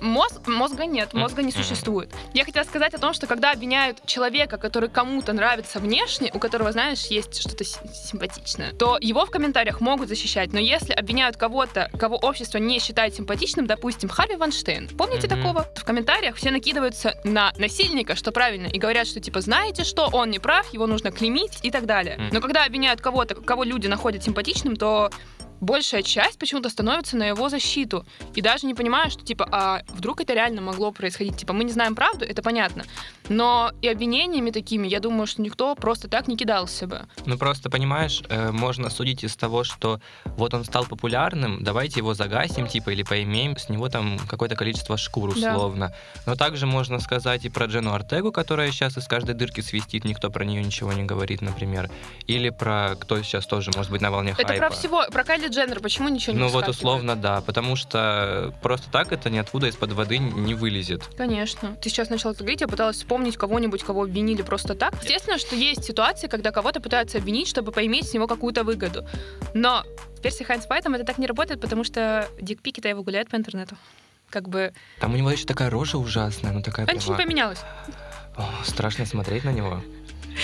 Мозг, 0.00 0.46
мозга 0.46 0.86
нет, 0.86 1.12
мозга 1.14 1.42
не 1.42 1.52
существует. 1.52 2.10
Я 2.34 2.44
хотела 2.44 2.64
сказать 2.64 2.94
о 2.94 2.98
том, 2.98 3.12
что 3.12 3.26
когда 3.26 3.52
обвиняют 3.52 4.04
человека, 4.06 4.56
который 4.56 4.88
кому-то 4.88 5.32
нравится 5.32 5.78
внешне, 5.78 6.30
у 6.34 6.38
которого, 6.38 6.72
знаешь, 6.72 7.06
есть 7.06 7.40
что-то 7.40 7.64
симпатичное, 7.64 8.72
то 8.72 8.98
его 9.00 9.26
в 9.26 9.30
комментариях 9.30 9.80
могут 9.80 10.08
защищать. 10.08 10.52
Но 10.52 10.58
если 10.58 10.92
обвиняют 10.92 11.36
кого-то, 11.36 11.90
кого 11.98 12.16
общество 12.16 12.58
не 12.58 12.78
считает 12.78 13.14
симпатичным, 13.14 13.66
допустим, 13.66 14.08
Харви 14.08 14.36
Ванштейн, 14.36 14.88
помните 14.88 15.26
Мгм. 15.26 15.36
такого? 15.42 15.66
В 15.74 15.84
комментариях 15.84 16.36
все 16.36 16.50
накидываются 16.50 17.14
на 17.24 17.52
насильника, 17.58 18.16
что 18.16 18.32
правильно, 18.32 18.66
и 18.66 18.78
говорят, 18.78 19.06
что 19.06 19.20
типа, 19.20 19.40
знаете 19.40 19.84
что, 19.84 20.08
он 20.12 20.30
не 20.30 20.38
прав, 20.38 20.72
его 20.72 20.86
нужно 20.86 21.10
клеймить 21.10 21.58
и 21.62 21.70
так 21.70 21.86
далее. 21.86 22.18
Но 22.32 22.40
когда 22.40 22.64
обвиняют 22.64 23.00
кого-то, 23.00 23.34
кого 23.34 23.64
люди 23.64 23.86
находят 23.86 24.22
симпатичным, 24.24 24.76
то 24.76 25.10
большая 25.60 26.02
часть 26.02 26.38
почему-то 26.38 26.68
становится 26.70 27.16
на 27.16 27.24
его 27.24 27.48
защиту. 27.48 28.06
И 28.34 28.40
даже 28.40 28.66
не 28.66 28.74
понимаю, 28.74 29.10
что, 29.10 29.24
типа, 29.24 29.48
а 29.50 29.82
вдруг 29.88 30.20
это 30.20 30.32
реально 30.34 30.60
могло 30.60 30.92
происходить. 30.92 31.36
Типа, 31.36 31.52
мы 31.52 31.64
не 31.64 31.72
знаем 31.72 31.94
правду, 31.94 32.24
это 32.24 32.42
понятно. 32.42 32.84
Но 33.28 33.70
и 33.82 33.88
обвинениями 33.88 34.50
такими, 34.50 34.88
я 34.88 34.98
думаю, 35.00 35.26
что 35.26 35.40
никто 35.42 35.74
просто 35.76 36.08
так 36.08 36.26
не 36.28 36.36
кидался 36.36 36.86
бы. 36.86 37.06
Ну 37.26 37.38
просто 37.38 37.70
понимаешь, 37.70 38.22
э, 38.28 38.50
можно 38.50 38.90
судить 38.90 39.22
из 39.22 39.36
того, 39.36 39.62
что 39.64 40.00
вот 40.24 40.52
он 40.54 40.64
стал 40.64 40.84
популярным, 40.84 41.62
давайте 41.62 42.00
его 42.00 42.14
загасим, 42.14 42.66
типа, 42.66 42.90
или 42.90 43.02
поимеем 43.04 43.56
с 43.56 43.68
него 43.68 43.88
там 43.88 44.18
какое-то 44.28 44.56
количество 44.56 44.96
шкур 44.96 45.38
Да. 45.38 45.52
условно. 45.52 45.94
Но 46.26 46.34
также 46.34 46.66
можно 46.66 46.98
сказать 46.98 47.44
и 47.44 47.48
про 47.48 47.66
Джену 47.66 47.92
Артегу, 47.92 48.32
которая 48.32 48.70
сейчас 48.72 48.96
из 48.98 49.06
каждой 49.06 49.34
дырки 49.34 49.60
свистит, 49.60 50.04
никто 50.04 50.30
про 50.30 50.44
нее 50.44 50.62
ничего 50.64 50.92
не 50.92 51.04
говорит, 51.04 51.40
например. 51.40 51.88
Или 52.26 52.50
про 52.50 52.96
кто 52.98 53.22
сейчас 53.22 53.46
тоже 53.46 53.70
может 53.76 53.92
быть 53.92 54.00
на 54.00 54.10
волне 54.10 54.34
Это 54.36 54.48
хайпа. 54.48 54.66
про 54.66 54.70
всего, 54.74 55.04
про 55.10 55.22
Кайли 55.24 55.46
Дженнер, 55.50 55.80
почему 55.80 56.08
ничего 56.08 56.32
не 56.32 56.38
Ну 56.38 56.48
вот 56.48 56.68
условно 56.68 57.16
да, 57.16 57.40
потому 57.40 57.76
что 57.76 58.54
просто 58.62 58.90
так 58.90 59.12
это 59.12 59.30
ниоткуда 59.30 59.66
из-под 59.68 59.92
воды 59.92 60.18
не 60.18 60.54
вылезет. 60.54 61.08
Конечно. 61.16 61.76
Ты 61.76 61.90
сейчас 61.90 62.10
начал 62.10 62.30
это 62.30 62.40
говорить, 62.40 62.60
я 62.60 62.68
пыталась 62.68 62.96
вспомнить 62.96 63.36
кого-нибудь, 63.36 63.82
кого 63.82 64.04
обвинили 64.04 64.42
просто 64.42 64.74
так. 64.74 64.94
Естественно, 65.02 65.38
что 65.38 65.56
есть 65.56 65.84
ситуации, 65.84 66.26
когда 66.26 66.50
кого-то 66.50 66.80
пытаются 66.80 67.18
обвинить, 67.18 67.48
чтобы 67.48 67.72
поиметь 67.72 68.08
с 68.08 68.14
него 68.14 68.26
какую-то 68.26 68.64
выгоду. 68.64 69.06
Но 69.54 69.84
с 70.16 70.20
Перси 70.20 70.44
Хайнс 70.44 70.66
Вайтом 70.68 70.94
это 70.94 71.04
так 71.04 71.18
не 71.18 71.26
работает, 71.26 71.60
потому 71.60 71.84
что 71.84 72.28
дикпики-то 72.40 72.88
его 72.88 73.02
гуляют 73.02 73.28
по 73.28 73.36
интернету. 73.36 73.76
Как 74.28 74.48
бы... 74.48 74.72
Там 75.00 75.14
у 75.14 75.16
него 75.16 75.30
еще 75.30 75.44
такая 75.44 75.70
рожа 75.70 75.98
ужасная, 75.98 76.52
ну 76.52 76.62
такая 76.62 76.86
А 76.86 76.92
ничего 76.92 77.14
не 77.14 77.22
поменялось. 77.22 77.60
О, 78.36 78.48
страшно 78.64 79.04
смотреть 79.06 79.44
на 79.44 79.50
него. 79.50 79.82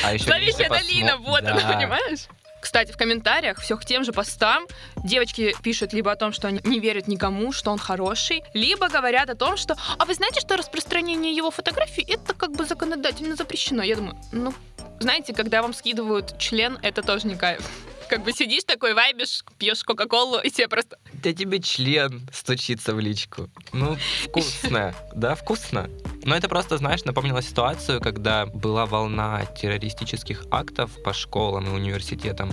А 0.04 0.12
еще 0.12 0.24
Зловещая 0.24 0.68
долина, 0.68 1.16
вот 1.18 1.44
она, 1.44 1.60
да. 1.60 1.72
понимаешь? 1.72 2.26
Кстати, 2.66 2.90
в 2.90 2.96
комментариях, 2.96 3.60
все 3.60 3.76
к 3.76 3.84
тем 3.84 4.02
же 4.02 4.12
постам, 4.12 4.66
девочки 4.96 5.54
пишут 5.62 5.92
либо 5.92 6.10
о 6.10 6.16
том, 6.16 6.32
что 6.32 6.48
они 6.48 6.60
не 6.64 6.80
верят 6.80 7.06
никому, 7.06 7.52
что 7.52 7.70
он 7.70 7.78
хороший, 7.78 8.42
либо 8.54 8.88
говорят 8.88 9.30
о 9.30 9.36
том, 9.36 9.56
что 9.56 9.76
«А 9.96 10.04
вы 10.04 10.14
знаете, 10.14 10.40
что 10.40 10.56
распространение 10.56 11.32
его 11.32 11.52
фотографий, 11.52 12.02
это 12.02 12.34
как 12.34 12.50
бы 12.50 12.64
законодательно 12.64 13.36
запрещено?» 13.36 13.84
Я 13.84 13.94
думаю, 13.94 14.18
ну, 14.32 14.52
знаете, 14.98 15.32
когда 15.32 15.62
вам 15.62 15.74
скидывают 15.74 16.38
член, 16.38 16.76
это 16.82 17.02
тоже 17.02 17.28
не 17.28 17.36
кайф. 17.36 17.62
Как 18.08 18.22
бы 18.22 18.32
сидишь 18.32 18.64
такой, 18.64 18.94
вайбишь, 18.94 19.44
пьешь 19.58 19.82
Кока-Колу, 19.82 20.38
и 20.38 20.50
тебе 20.50 20.68
просто... 20.68 20.98
Да 21.22 21.32
тебе 21.32 21.60
член 21.60 22.28
стучится 22.32 22.94
в 22.94 23.00
личку. 23.00 23.50
Ну, 23.72 23.96
вкусно. 24.24 24.94
Да, 25.14 25.34
вкусно. 25.34 25.90
Но 26.24 26.36
это 26.36 26.48
просто, 26.48 26.78
знаешь, 26.78 27.04
напомнило 27.04 27.42
ситуацию, 27.42 28.00
когда 28.00 28.46
была 28.46 28.86
волна 28.86 29.44
террористических 29.46 30.44
актов 30.50 30.90
по 31.02 31.12
школам 31.12 31.66
и 31.66 31.70
университетам. 31.70 32.52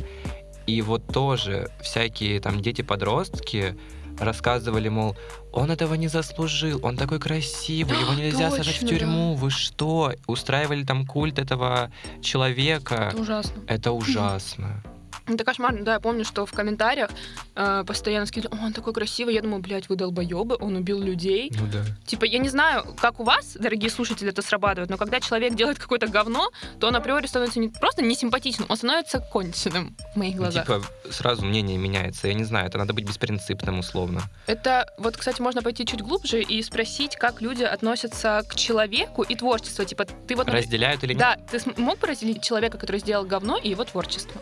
И 0.65 0.81
вот 0.81 1.05
тоже 1.07 1.69
всякие 1.81 2.39
там 2.39 2.61
дети-подростки 2.61 3.77
рассказывали, 4.19 4.89
мол, 4.89 5.15
он 5.51 5.71
этого 5.71 5.95
не 5.95 6.07
заслужил, 6.07 6.79
он 6.83 6.97
такой 6.97 7.19
красивый, 7.19 7.99
его 7.99 8.13
нельзя 8.13 8.51
сажать 8.51 8.77
в 8.77 8.81
Точно, 8.81 8.89
да. 8.89 8.95
тюрьму, 8.95 9.33
вы 9.35 9.49
что? 9.49 10.13
Устраивали 10.27 10.83
там 10.83 11.05
культ 11.05 11.39
этого 11.39 11.91
человека. 12.21 13.09
Это 13.11 13.21
ужасно. 13.21 13.63
Это 13.67 13.91
ужасно. 13.91 14.83
Это 15.25 15.43
кошмарно, 15.45 15.83
да, 15.85 15.93
я 15.93 15.99
помню, 15.99 16.25
что 16.25 16.45
в 16.45 16.51
комментариях 16.51 17.09
э, 17.55 17.83
постоянно 17.87 18.25
скидывали, 18.25 18.59
«О, 18.61 18.65
он 18.65 18.73
такой 18.73 18.93
красивый, 18.93 19.33
я 19.33 19.41
думаю, 19.41 19.61
блядь, 19.61 19.87
вы 19.87 19.95
долбоебы, 19.95 20.57
он 20.59 20.75
убил 20.75 21.01
людей. 21.01 21.49
Ну 21.57 21.65
да. 21.71 21.83
Типа, 22.05 22.25
я 22.25 22.39
не 22.39 22.49
знаю, 22.49 22.93
как 22.99 23.19
у 23.19 23.23
вас, 23.23 23.55
дорогие 23.59 23.89
слушатели, 23.89 24.29
это 24.29 24.41
срабатывает, 24.41 24.89
но 24.89 24.97
когда 24.97 25.21
человек 25.21 25.55
делает 25.55 25.79
какое-то 25.79 26.07
говно, 26.07 26.49
то 26.79 26.87
он 26.87 26.95
априори 26.95 27.25
становится 27.27 27.59
не 27.59 27.69
просто 27.69 28.01
несимпатичным, 28.03 28.65
он 28.69 28.75
становится 28.77 29.19
конченым 29.19 29.95
в 30.13 30.17
моих 30.17 30.35
Ну, 30.35 30.41
глазах. 30.41 30.65
типа, 30.65 30.81
сразу 31.09 31.45
мнение 31.45 31.77
меняется. 31.77 32.27
Я 32.27 32.33
не 32.33 32.43
знаю, 32.43 32.67
это 32.67 32.77
надо 32.77 32.93
быть 32.93 33.07
беспринципным 33.07 33.79
условно. 33.79 34.21
Это, 34.45 34.93
вот, 34.97 35.15
кстати, 35.15 35.41
можно 35.41 35.61
пойти 35.61 35.85
чуть 35.85 36.01
глубже 36.01 36.41
и 36.41 36.61
спросить, 36.63 37.15
как 37.15 37.41
люди 37.41 37.63
относятся 37.63 38.43
к 38.47 38.55
человеку 38.55 39.23
и 39.23 39.35
творчеству. 39.35 39.85
Типа, 39.85 40.05
ты 40.05 40.35
вот... 40.35 40.49
Разделяют 40.49 41.03
или 41.05 41.13
нет? 41.13 41.19
Да, 41.19 41.37
ты 41.49 41.61
мог 41.77 41.99
бы 41.99 42.07
разделить 42.07 42.43
человека, 42.43 42.77
который 42.77 42.99
сделал 42.99 43.25
говно, 43.25 43.57
и 43.57 43.69
его 43.69 43.83
творчество? 43.85 44.41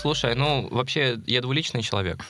Слушай, 0.00 0.34
ну, 0.34 0.68
вообще, 0.70 1.18
я 1.26 1.40
двуличный 1.40 1.82
человек. 1.82 2.24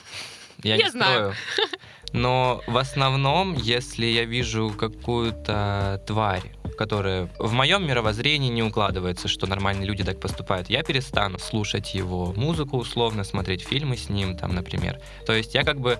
Я, 0.63 0.75
Я 0.75 0.83
не 0.85 0.89
знаю. 0.89 1.33
строю. 1.33 1.69
Но 2.11 2.61
в 2.65 2.77
основном, 2.77 3.55
если 3.55 4.05
я 4.07 4.25
вижу 4.25 4.71
какую-то 4.71 6.01
тварь, 6.07 6.51
которая 6.77 7.29
в 7.37 7.53
моем 7.53 7.85
мировоззрении 7.85 8.49
не 8.49 8.63
укладывается, 8.63 9.27
что 9.27 9.45
нормальные 9.45 9.85
люди 9.85 10.03
так 10.03 10.19
поступают, 10.19 10.69
я 10.69 10.81
перестану 10.81 11.37
слушать 11.37 11.93
его 11.93 12.33
музыку 12.35 12.77
условно, 12.77 13.23
смотреть 13.23 13.61
фильмы 13.61 13.95
с 13.95 14.09
ним, 14.09 14.35
там, 14.35 14.55
например. 14.55 14.99
То 15.27 15.33
есть 15.33 15.53
я 15.53 15.63
как 15.63 15.79
бы 15.79 15.99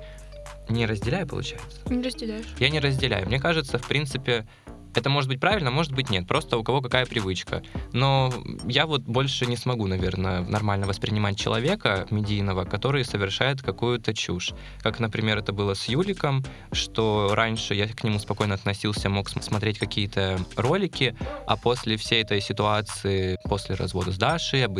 не 0.68 0.86
разделяю, 0.88 1.28
получается. 1.28 1.80
Не 1.88 2.02
разделяешь. 2.02 2.46
Я 2.58 2.70
не 2.70 2.80
разделяю. 2.80 3.28
Мне 3.28 3.40
кажется, 3.40 3.78
в 3.78 3.88
принципе, 3.88 4.48
это 4.96 5.10
может 5.10 5.30
быть 5.30 5.40
правильно, 5.40 5.72
может 5.72 5.94
быть 5.94 6.10
нет. 6.10 6.28
Просто 6.28 6.58
у 6.58 6.64
кого 6.64 6.82
какая 6.82 7.06
привычка. 7.06 7.64
Но 7.94 8.34
я 8.66 8.86
вот 8.86 9.02
больше 9.02 9.46
не 9.46 9.58
смогу, 9.58 9.88
наверное, 9.88 10.42
нормально 10.42 10.88
воспринимать 10.88 11.38
человека 11.38 12.08
медийного, 12.10 12.66
который 12.66 13.06
совершает 13.06 13.62
какую-то 13.62 14.14
чушь. 14.14 14.54
Как, 14.82 15.00
например, 15.00 15.38
это 15.38 15.54
было 15.54 15.74
с 15.74 15.86
Юликом, 15.86 16.44
что 16.72 17.32
раньше 17.34 17.74
я 17.76 17.88
к 17.88 18.04
нему 18.04 18.20
спокойно 18.20 18.56
относился, 18.56 19.10
мог 19.10 19.30
см- 19.30 19.46
смотреть 19.46 19.80
какие-то 19.80 20.40
ролики, 20.56 21.16
а 21.48 21.56
после 21.56 21.98
всей 21.98 22.24
этой 22.24 22.42
ситуации, 22.42 23.38
после 23.44 23.76
развода 23.76 24.12
с 24.12 24.18
Дашей, 24.18 24.66
об 24.66 24.80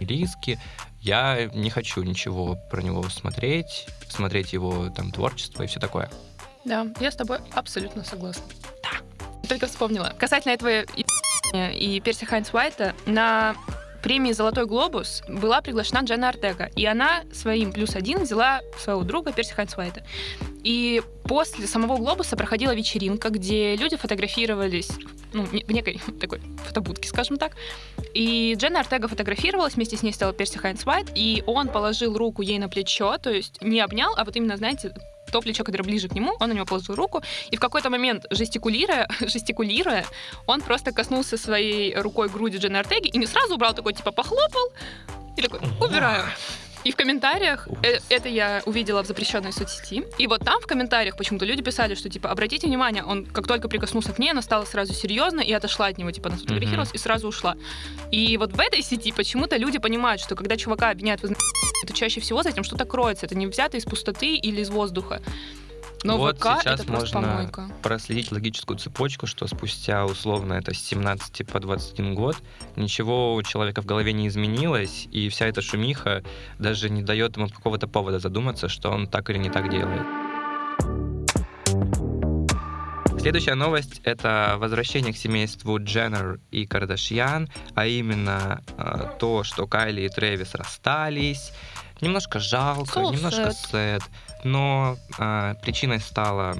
Лиски, 0.00 0.58
я 1.00 1.50
не 1.54 1.70
хочу 1.70 2.02
ничего 2.02 2.56
про 2.70 2.82
него 2.82 3.02
смотреть, 3.08 3.86
смотреть 4.08 4.52
его 4.52 4.88
там 4.90 5.10
творчество 5.10 5.62
и 5.62 5.66
все 5.66 5.80
такое. 5.80 6.10
Да, 6.64 6.86
я 7.00 7.10
с 7.10 7.16
тобой 7.16 7.38
абсолютно 7.54 8.04
согласна. 8.04 8.44
Да. 8.82 8.90
Только 9.52 9.66
вспомнила. 9.66 10.14
Касательно 10.18 10.52
этого 10.52 10.86
и, 11.52 12.00
Перси 12.00 12.24
Хайнс 12.24 12.54
Уайта, 12.54 12.94
на 13.04 13.54
премии 14.02 14.32
«Золотой 14.32 14.64
глобус» 14.64 15.22
была 15.28 15.60
приглашена 15.60 16.00
Дженна 16.00 16.30
Артега, 16.30 16.70
и 16.74 16.86
она 16.86 17.24
своим 17.34 17.70
плюс 17.70 17.94
один 17.94 18.22
взяла 18.22 18.62
своего 18.78 19.02
друга 19.02 19.30
Перси 19.30 19.52
Хайнс 19.52 19.76
Уайта. 19.76 20.06
И 20.64 21.02
после 21.24 21.66
самого 21.66 21.98
глобуса 21.98 22.34
проходила 22.34 22.74
вечеринка, 22.74 23.28
где 23.28 23.76
люди 23.76 23.98
фотографировались 23.98 24.88
ну, 25.34 25.42
в 25.42 25.52
некой 25.52 26.00
такой 26.18 26.40
фотобудке, 26.64 27.06
скажем 27.06 27.36
так. 27.36 27.52
И 28.14 28.54
Дженна 28.56 28.80
Артега 28.80 29.06
фотографировалась, 29.06 29.74
вместе 29.74 29.98
с 29.98 30.02
ней 30.02 30.14
стала 30.14 30.32
Перси 30.32 30.56
Хайнс 30.56 30.86
Уайт, 30.86 31.10
и 31.14 31.44
он 31.46 31.68
положил 31.68 32.16
руку 32.16 32.40
ей 32.40 32.58
на 32.58 32.70
плечо, 32.70 33.18
то 33.18 33.28
есть 33.28 33.60
не 33.60 33.82
обнял, 33.82 34.14
а 34.16 34.24
вот 34.24 34.34
именно, 34.34 34.56
знаете, 34.56 34.94
то 35.32 35.40
плечо, 35.40 35.64
которое 35.64 35.84
ближе 35.84 36.08
к 36.08 36.14
нему, 36.14 36.34
он 36.38 36.48
на 36.50 36.52
него 36.52 36.66
положил 36.66 36.94
руку, 36.94 37.22
и 37.50 37.56
в 37.56 37.60
какой-то 37.60 37.90
момент, 37.90 38.26
жестикулируя, 38.30 39.08
жестикулируя, 39.20 40.04
он 40.46 40.60
просто 40.60 40.92
коснулся 40.92 41.36
своей 41.36 41.94
рукой 41.96 42.28
груди 42.28 42.58
Дженны 42.58 42.76
Артеги 42.76 43.08
и 43.08 43.18
не 43.18 43.26
сразу 43.26 43.54
убрал, 43.54 43.74
такой, 43.74 43.94
типа, 43.94 44.12
похлопал, 44.12 44.72
и 45.36 45.42
такой, 45.42 45.60
убираю. 45.80 46.24
И 46.84 46.92
в 46.92 46.96
комментариях, 46.96 47.68
э, 47.82 47.98
это 48.08 48.28
я 48.28 48.62
увидела 48.66 49.02
в 49.02 49.06
запрещенной 49.06 49.52
соцсети, 49.52 50.04
и 50.18 50.26
вот 50.26 50.44
там 50.44 50.60
в 50.60 50.66
комментариях 50.66 51.16
почему-то 51.16 51.44
люди 51.44 51.62
писали, 51.62 51.94
что, 51.94 52.08
типа, 52.08 52.30
обратите 52.30 52.66
внимание, 52.66 53.04
он 53.04 53.26
как 53.26 53.46
только 53.46 53.68
прикоснулся 53.68 54.12
к 54.12 54.18
ней, 54.18 54.30
она 54.30 54.42
стала 54.42 54.64
сразу 54.64 54.92
серьезно 54.92 55.40
и 55.40 55.52
отошла 55.52 55.86
от 55.86 55.98
него, 55.98 56.10
типа, 56.10 56.28
она 56.28 56.38
сфотографировалась 56.38 56.90
и 56.92 56.98
сразу 56.98 57.28
ушла. 57.28 57.56
И 58.10 58.36
вот 58.36 58.52
в 58.52 58.60
этой 58.60 58.82
сети 58.82 59.12
почему-то 59.12 59.56
люди 59.56 59.78
понимают, 59.78 60.20
что 60.20 60.34
когда 60.34 60.56
чувака 60.56 60.90
обвиняют 60.90 61.22
в 61.22 61.34
то 61.86 61.92
чаще 61.92 62.20
всего 62.20 62.42
за 62.42 62.50
этим 62.50 62.64
что-то 62.64 62.84
кроется, 62.84 63.26
это 63.26 63.34
не 63.34 63.46
взято 63.46 63.76
из 63.76 63.84
пустоты 63.84 64.36
или 64.36 64.60
из 64.60 64.70
воздуха. 64.70 65.20
Но 66.04 66.18
Вот 66.18 66.38
ВК 66.38 66.60
сейчас 66.60 66.80
это 66.80 66.92
можно 66.92 67.22
помойка. 67.22 67.68
проследить 67.82 68.32
логическую 68.32 68.78
цепочку, 68.78 69.26
что 69.26 69.46
спустя 69.46 70.04
условно 70.04 70.54
это 70.54 70.74
с 70.74 70.78
17 70.78 71.46
по 71.46 71.60
21 71.60 72.14
год 72.14 72.36
ничего 72.76 73.34
у 73.34 73.42
человека 73.42 73.82
в 73.82 73.86
голове 73.86 74.12
не 74.12 74.26
изменилось, 74.28 75.06
и 75.12 75.28
вся 75.28 75.46
эта 75.46 75.62
шумиха 75.62 76.24
даже 76.58 76.90
не 76.90 77.02
дает 77.02 77.36
ему 77.36 77.48
какого-то 77.48 77.86
повода 77.86 78.18
задуматься, 78.18 78.68
что 78.68 78.90
он 78.90 79.06
так 79.06 79.30
или 79.30 79.38
не 79.38 79.50
так 79.50 79.70
делает. 79.70 80.02
Следующая 83.20 83.54
новость— 83.54 84.00
это 84.04 84.56
возвращение 84.58 85.12
к 85.12 85.16
семейству 85.16 85.78
Дженнер 85.78 86.40
и 86.50 86.66
Кардашьян, 86.66 87.48
а 87.76 87.86
именно 87.86 88.62
э, 88.76 89.10
то, 89.20 89.44
что 89.44 89.68
Кайли 89.68 90.00
и 90.00 90.08
Трэвис 90.08 90.56
расстались. 90.56 91.52
Немножко 92.02 92.38
жалко, 92.40 93.00
So 93.00 93.12
немножко 93.12 93.52
сэд, 93.52 94.02
но 94.44 94.98
э, 95.18 95.54
причиной 95.62 96.00
стало 96.00 96.56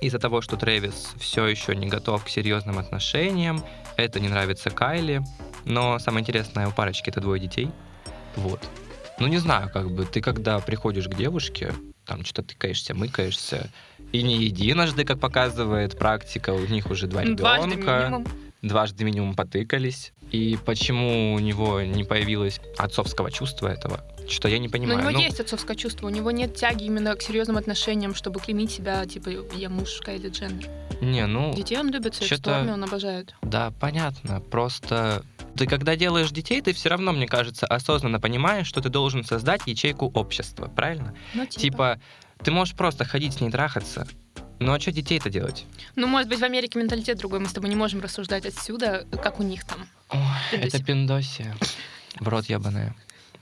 из-за 0.00 0.18
того, 0.18 0.42
что 0.42 0.56
Трэвис 0.56 1.14
все 1.18 1.46
еще 1.46 1.74
не 1.74 1.86
готов 1.86 2.24
к 2.24 2.28
серьезным 2.28 2.78
отношениям. 2.78 3.64
Это 3.96 4.20
не 4.20 4.28
нравится 4.28 4.70
Кайли, 4.70 5.22
но 5.64 5.98
самое 5.98 6.22
интересное, 6.22 6.68
у 6.68 6.72
парочки 6.72 7.08
это 7.08 7.20
двое 7.20 7.40
детей. 7.40 7.70
Вот. 8.36 8.60
Ну, 9.18 9.26
не 9.26 9.38
знаю, 9.38 9.70
как 9.72 9.90
бы, 9.90 10.04
ты 10.04 10.20
когда 10.20 10.58
приходишь 10.60 11.08
к 11.08 11.14
девушке, 11.14 11.72
там 12.04 12.24
что-то 12.24 12.48
тыкаешься, 12.48 12.94
мыкаешься, 12.94 13.70
и 14.12 14.22
не 14.22 14.36
единожды, 14.44 15.04
как 15.04 15.18
показывает 15.20 15.98
практика, 15.98 16.50
у 16.50 16.64
них 16.66 16.90
уже 16.90 17.06
два 17.06 17.22
Дважды 17.24 17.70
ребенка, 17.70 17.98
минимум. 18.00 18.26
дважды 18.62 19.04
минимум 19.04 19.34
потыкались. 19.34 20.12
И 20.30 20.58
почему 20.64 21.34
у 21.34 21.38
него 21.38 21.80
не 21.82 22.04
появилось 22.04 22.60
отцовского 22.76 23.30
чувства 23.30 23.68
этого, 23.68 24.00
что 24.30 24.48
я 24.48 24.58
не 24.58 24.66
Но 24.66 24.70
у 24.70 24.72
понимаю. 24.72 25.00
него 25.00 25.10
Ну, 25.10 25.20
есть 25.20 25.40
отцовское 25.40 25.76
чувство, 25.76 26.06
у 26.06 26.10
него 26.10 26.30
нет 26.30 26.54
тяги 26.54 26.84
именно 26.84 27.14
к 27.14 27.22
серьезным 27.22 27.56
отношениям, 27.56 28.14
чтобы 28.14 28.40
клеймить 28.40 28.70
себя, 28.70 29.04
типа, 29.06 29.30
я 29.54 29.68
муж 29.68 30.00
Кайли 30.04 30.28
Дженнер. 30.28 30.68
Не, 31.00 31.26
ну, 31.26 31.54
Детей 31.54 31.78
он 31.78 31.90
любит, 31.90 32.14
секс 32.16 32.40
он 32.46 32.82
обожает. 32.84 33.34
Да, 33.42 33.72
понятно. 33.80 34.40
Просто 34.40 35.22
ты 35.56 35.66
когда 35.66 35.96
делаешь 35.96 36.30
детей, 36.30 36.60
ты 36.60 36.72
все 36.72 36.88
равно, 36.88 37.12
мне 37.12 37.26
кажется, 37.26 37.66
осознанно 37.66 38.20
понимаешь, 38.20 38.66
что 38.66 38.80
ты 38.80 38.88
должен 38.88 39.24
создать 39.24 39.62
ячейку 39.66 40.10
общества, 40.14 40.68
правильно? 40.68 41.14
Ну, 41.34 41.46
Типа, 41.46 42.00
ты 42.42 42.50
можешь 42.50 42.74
просто 42.74 43.04
ходить 43.04 43.34
с 43.34 43.40
ней 43.40 43.50
трахаться. 43.50 44.06
Ну 44.60 44.72
а 44.72 44.80
что 44.80 44.90
детей-то 44.90 45.30
делать? 45.30 45.66
Ну, 45.94 46.06
может 46.08 46.28
быть, 46.28 46.40
в 46.40 46.44
Америке 46.44 46.78
менталитет 46.80 47.18
другой, 47.18 47.38
мы 47.38 47.46
с 47.46 47.52
тобой 47.52 47.70
не 47.70 47.76
можем 47.76 48.00
рассуждать 48.00 48.44
отсюда, 48.44 49.06
как 49.22 49.38
у 49.38 49.42
них 49.42 49.64
там. 49.64 49.86
Ой, 50.10 50.20
это 50.60 50.82
пиндосия. 50.82 51.56
В 52.18 52.26
рот 52.26 52.46
ебаная. 52.46 52.94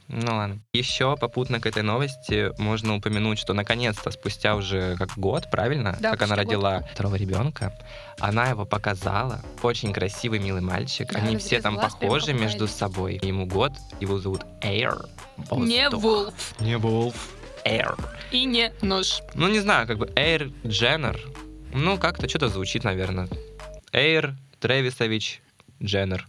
Ну 0.09 0.35
ладно. 0.35 0.61
Еще 0.73 1.17
попутно 1.17 1.59
к 1.59 1.65
этой 1.65 1.83
новости 1.83 2.51
можно 2.61 2.95
упомянуть, 2.95 3.39
что 3.39 3.53
наконец-то 3.53 4.09
спустя 4.11 4.55
уже 4.55 4.95
как 4.95 5.17
год, 5.17 5.51
правильно? 5.51 5.97
Да, 5.99 6.11
как 6.11 6.21
она 6.21 6.35
почти 6.35 6.55
год. 6.55 6.63
родила 6.63 6.79
второго 6.93 7.15
ребенка, 7.15 7.73
она 8.19 8.45
его 8.49 8.65
показала. 8.65 9.41
Очень 9.61 9.91
красивый, 9.91 10.39
милый 10.39 10.61
мальчик. 10.61 11.11
Да, 11.11 11.19
Они 11.19 11.35
все 11.37 11.61
там 11.61 11.75
похожи 11.75 12.33
между 12.33 12.67
собой. 12.67 13.19
Ему 13.21 13.45
год, 13.45 13.73
его 13.99 14.17
зовут 14.17 14.43
Эйр. 14.61 14.97
Не. 15.51 15.89
Вулф 15.89 16.55
Не 16.59 16.77
Вулф. 16.77 17.33
Эйр. 17.65 17.97
и 18.31 18.45
не 18.45 18.71
нож. 18.81 19.19
Ну, 19.33 19.49
не 19.49 19.59
знаю, 19.59 19.87
как 19.87 19.97
бы 19.97 20.09
Эйр 20.15 20.51
Дженнер. 20.65 21.19
Ну, 21.73 21.97
как-то 21.97 22.29
что-то 22.29 22.47
звучит, 22.47 22.85
наверное. 22.85 23.27
Эйр 23.91 24.35
Тревисович 24.61 25.41
Дженнер, 25.83 26.25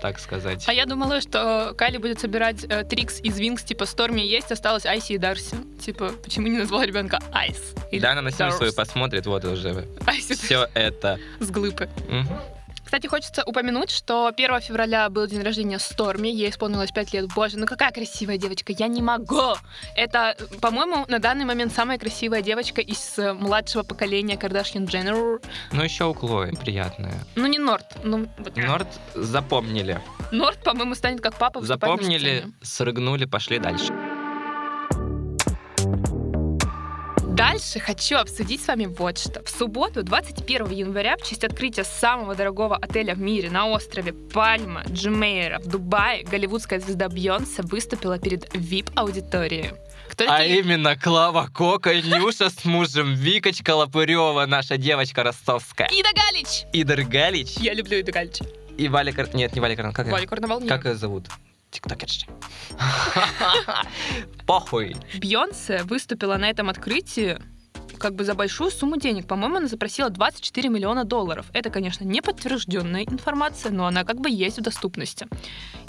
так 0.00 0.18
сказать. 0.18 0.64
А 0.66 0.72
я 0.72 0.86
думала, 0.86 1.20
что 1.20 1.74
Кайли 1.76 1.98
будет 1.98 2.20
собирать 2.20 2.64
э, 2.68 2.84
Трикс 2.84 3.20
из 3.20 3.38
Винкс, 3.38 3.64
типа 3.64 3.86
Сторми 3.86 4.26
есть, 4.26 4.50
осталось 4.52 4.86
Айси 4.86 5.14
и 5.14 5.18
Дарси. 5.18 5.56
Типа, 5.84 6.12
почему 6.22 6.46
не 6.48 6.58
назвала 6.58 6.84
ребенка 6.86 7.18
Айс? 7.32 7.74
Или 7.90 8.00
Да, 8.00 8.12
она 8.12 8.22
на 8.22 8.30
Дарс? 8.30 8.56
свою 8.56 8.72
посмотрит, 8.72 9.26
вот 9.26 9.44
уже 9.44 9.86
Айси 10.06 10.34
все 10.34 10.68
это. 10.74 11.18
с 11.40 11.50
глыбы. 11.50 11.88
Мгм. 12.08 12.28
Кстати, 12.88 13.06
хочется 13.06 13.44
упомянуть, 13.44 13.90
что 13.90 14.28
1 14.34 14.60
февраля 14.62 15.10
был 15.10 15.26
день 15.26 15.42
рождения 15.42 15.78
Сторми, 15.78 16.32
ей 16.32 16.48
исполнилось 16.48 16.90
5 16.90 17.12
лет. 17.12 17.26
Боже, 17.34 17.58
ну 17.58 17.66
какая 17.66 17.92
красивая 17.92 18.38
девочка, 18.38 18.72
я 18.72 18.88
не 18.88 19.02
могу! 19.02 19.56
Это, 19.94 20.34
по-моему, 20.62 21.04
на 21.06 21.18
данный 21.18 21.44
момент 21.44 21.74
самая 21.74 21.98
красивая 21.98 22.40
девочка 22.40 22.80
из 22.80 23.18
э, 23.18 23.34
младшего 23.34 23.82
поколения 23.82 24.38
Кардашьян 24.38 24.86
Дженнер. 24.86 25.38
Ну, 25.70 25.82
еще 25.82 26.06
у 26.06 26.14
Клои 26.14 26.56
приятная. 26.56 27.12
Ну, 27.36 27.46
не 27.46 27.58
Норт. 27.58 27.98
Ну, 28.04 28.26
вот. 28.38 28.56
Норд 28.56 28.88
запомнили. 29.14 30.00
Норт, 30.32 30.62
по-моему, 30.64 30.94
станет 30.94 31.20
как 31.20 31.34
папа 31.34 31.60
Запомнили, 31.60 32.46
срыгнули, 32.62 33.26
пошли 33.26 33.58
дальше. 33.58 33.92
Дальше 37.50 37.80
хочу 37.80 38.16
обсудить 38.16 38.62
с 38.62 38.66
вами 38.68 38.86
вот 38.86 39.18
что. 39.18 39.42
В 39.42 39.48
субботу, 39.48 40.02
21 40.02 40.70
января, 40.70 41.16
в 41.16 41.22
честь 41.26 41.44
открытия 41.44 41.84
самого 41.84 42.34
дорогого 42.34 42.76
отеля 42.76 43.14
в 43.14 43.20
мире 43.20 43.50
на 43.50 43.66
острове 43.66 44.12
Пальма 44.12 44.82
Джумейра 44.88 45.58
в 45.58 45.66
Дубае, 45.66 46.24
голливудская 46.24 46.78
звезда 46.78 47.08
Бьонсе 47.08 47.62
выступила 47.62 48.18
перед 48.18 48.54
VIP-аудиторией. 48.54 49.70
Кто 50.10 50.24
А 50.24 50.38
такие? 50.38 50.60
именно 50.60 50.96
Клава 50.96 51.48
Кока, 51.52 51.94
Нюша 52.00 52.50
с 52.50 52.64
мужем, 52.64 53.14
Викочка 53.14 53.74
Лопырева, 53.74 54.44
наша 54.46 54.76
девочка 54.76 55.22
ростовская, 55.22 55.88
Ида 55.88 56.08
Галич! 56.14 56.64
Идор 56.72 57.02
Галич 57.02 57.56
Я 57.58 57.74
люблю 57.74 58.00
Иду 58.00 58.12
Галич. 58.12 58.38
и 58.76 58.88
Валя 58.88 59.12
Кар... 59.12 59.34
Нет, 59.34 59.54
не 59.54 59.60
Валя 59.60 59.74
Карнал, 59.76 59.92
как, 59.94 60.06
Валя? 60.08 60.26
Карнавал 60.26 60.60
нет. 60.60 60.68
как 60.68 60.84
ее 60.84 60.94
зовут? 60.94 61.26
Тиктокерша. 61.70 62.26
Похуй. 64.46 64.96
Бьонсе 65.20 65.82
выступила 65.84 66.36
на 66.36 66.48
этом 66.48 66.68
открытии 66.68 67.38
как 67.98 68.14
бы 68.14 68.24
за 68.24 68.34
большую 68.34 68.70
сумму 68.70 68.96
денег. 68.96 69.26
По-моему, 69.26 69.56
она 69.56 69.68
запросила 69.68 70.10
24 70.10 70.68
миллиона 70.68 71.04
долларов. 71.04 71.46
Это, 71.52 71.70
конечно, 71.70 72.04
не 72.04 72.20
подтвержденная 72.20 73.04
информация, 73.04 73.72
но 73.72 73.86
она 73.86 74.04
как 74.04 74.20
бы 74.20 74.30
есть 74.30 74.58
в 74.58 74.62
доступности. 74.62 75.26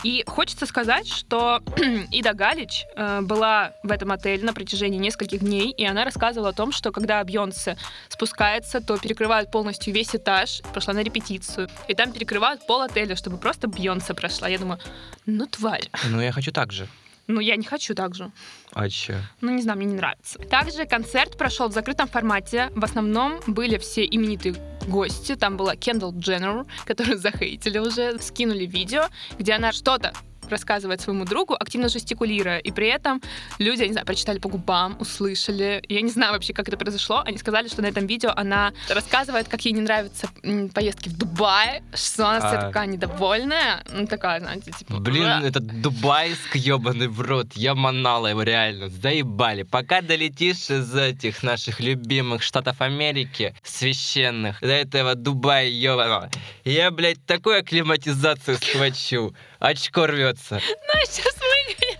И 0.03 0.23
хочется 0.27 0.65
сказать, 0.65 1.07
что 1.07 1.61
Ида 2.11 2.33
Галич 2.33 2.85
э, 2.95 3.21
была 3.21 3.73
в 3.83 3.91
этом 3.91 4.11
отеле 4.11 4.43
на 4.43 4.53
протяжении 4.53 4.97
нескольких 4.97 5.39
дней, 5.39 5.71
и 5.71 5.85
она 5.85 6.05
рассказывала 6.05 6.49
о 6.49 6.53
том, 6.53 6.71
что 6.71 6.91
когда 6.91 7.23
Бьонсе 7.23 7.77
спускается, 8.07 8.81
то 8.81 8.97
перекрывают 8.97 9.51
полностью 9.51 9.93
весь 9.93 10.15
этаж, 10.15 10.61
пошла 10.73 10.93
на 10.93 11.03
репетицию, 11.03 11.69
и 11.87 11.93
там 11.93 12.11
перекрывают 12.11 12.65
пол 12.65 12.81
отеля, 12.81 13.15
чтобы 13.15 13.37
просто 13.37 13.67
Бьонсе 13.67 14.13
прошла. 14.13 14.47
Я 14.47 14.57
думаю, 14.57 14.79
ну 15.25 15.45
тварь. 15.47 15.89
Ну, 16.09 16.21
я 16.21 16.31
хочу 16.31 16.51
так 16.51 16.71
же. 16.71 16.87
Ну, 17.29 17.41
я 17.41 17.55
не 17.57 17.63
хочу 17.63 17.93
так 17.93 18.15
же. 18.15 18.31
А 18.73 18.89
че? 18.89 19.21
Ну, 19.41 19.51
не 19.51 19.61
знаю, 19.61 19.77
мне 19.77 19.85
не 19.87 19.95
нравится. 19.95 20.39
Также 20.39 20.85
концерт 20.85 21.37
прошел 21.37 21.67
в 21.69 21.73
закрытом 21.73 22.07
формате. 22.07 22.71
В 22.75 22.83
основном 22.83 23.39
были 23.45 23.77
все 23.77 24.03
именитые 24.03 24.55
гости. 24.87 25.35
Там 25.35 25.55
была 25.55 25.75
Кендалл 25.75 26.11
Дженнер, 26.17 26.65
которую 26.85 27.17
захейтили 27.19 27.77
уже. 27.77 28.17
Скинули 28.19 28.65
видео, 28.65 29.09
где 29.37 29.53
она 29.53 29.71
что-то 29.71 30.11
рассказывает 30.49 31.01
своему 31.01 31.25
другу, 31.25 31.55
активно 31.59 31.89
жестикулируя. 31.89 32.57
И 32.59 32.71
при 32.71 32.88
этом 32.88 33.21
люди, 33.59 33.81
я 33.81 33.88
не 33.88 33.93
знаю, 33.93 34.05
прочитали 34.05 34.39
по 34.39 34.49
губам, 34.49 34.97
услышали. 34.99 35.83
Я 35.88 36.01
не 36.01 36.09
знаю 36.09 36.33
вообще, 36.33 36.53
как 36.53 36.67
это 36.67 36.77
произошло. 36.77 37.21
Они 37.25 37.38
сказали, 37.38 37.67
что 37.67 37.81
на 37.81 37.88
этом 37.88 38.07
видео 38.07 38.31
она 38.35 38.73
рассказывает, 38.89 39.47
как 39.47 39.65
ей 39.65 39.73
не 39.73 39.81
нравятся 39.81 40.29
поездки 40.73 41.09
в 41.09 41.17
Дубай, 41.17 41.81
что 41.93 42.27
она 42.27 42.39
вся 42.39 42.59
А. 42.59 42.62
такая 42.67 42.88
недовольная. 42.88 43.83
Ну, 43.91 44.07
такая, 44.07 44.39
знаете, 44.39 44.71
типа... 44.71 44.99
Блин, 44.99 45.23
«Бля». 45.23 45.41
этот 45.43 45.81
Дубайск 45.81 46.55
ебаный 46.55 47.07
в 47.07 47.21
рот. 47.21 47.53
Я 47.53 47.75
манала 47.75 48.27
его 48.27 48.43
реально. 48.43 48.89
Заебали. 48.89 49.63
Пока 49.63 50.01
долетишь 50.01 50.69
из 50.69 50.95
этих 50.95 51.43
наших 51.43 51.79
любимых 51.79 52.43
штатов 52.43 52.81
Америки, 52.81 53.55
священных, 53.63 54.59
до 54.62 54.67
этого 54.67 55.15
Дубая 55.15 55.67
ебаного, 55.67 56.29
я, 56.69 56.91
блядь, 56.91 57.25
такую 57.25 57.60
акклиматизацию 57.60 58.58
схвачу. 58.58 59.34
Очко 59.60 60.05
рвется. 60.05 60.62
Ну, 60.69 61.01
сейчас 61.05 61.36
выглядит 61.36 61.99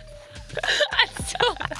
отсюда. 1.04 1.76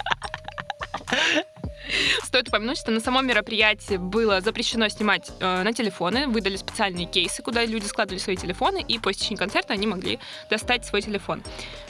Стоит 2.22 2.48
упомянуть, 2.48 2.78
что 2.78 2.90
на 2.92 3.00
самом 3.00 3.26
мероприятии 3.26 3.96
было 3.96 4.40
запрещено 4.40 4.88
снимать 4.88 5.30
э, 5.40 5.62
на 5.62 5.72
телефоны, 5.72 6.28
выдали 6.28 6.56
специальные 6.56 7.06
кейсы, 7.06 7.42
куда 7.42 7.64
люди 7.64 7.86
складывали 7.86 8.20
свои 8.20 8.36
телефоны, 8.36 8.84
и 8.86 8.98
по 8.98 9.10
истечении 9.10 9.38
концерта 9.38 9.72
они 9.72 9.86
могли 9.88 10.20
достать 10.48 10.84
свой 10.84 11.02
телефон. 11.02 11.42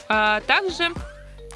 А, 0.07 0.41
также 0.41 0.89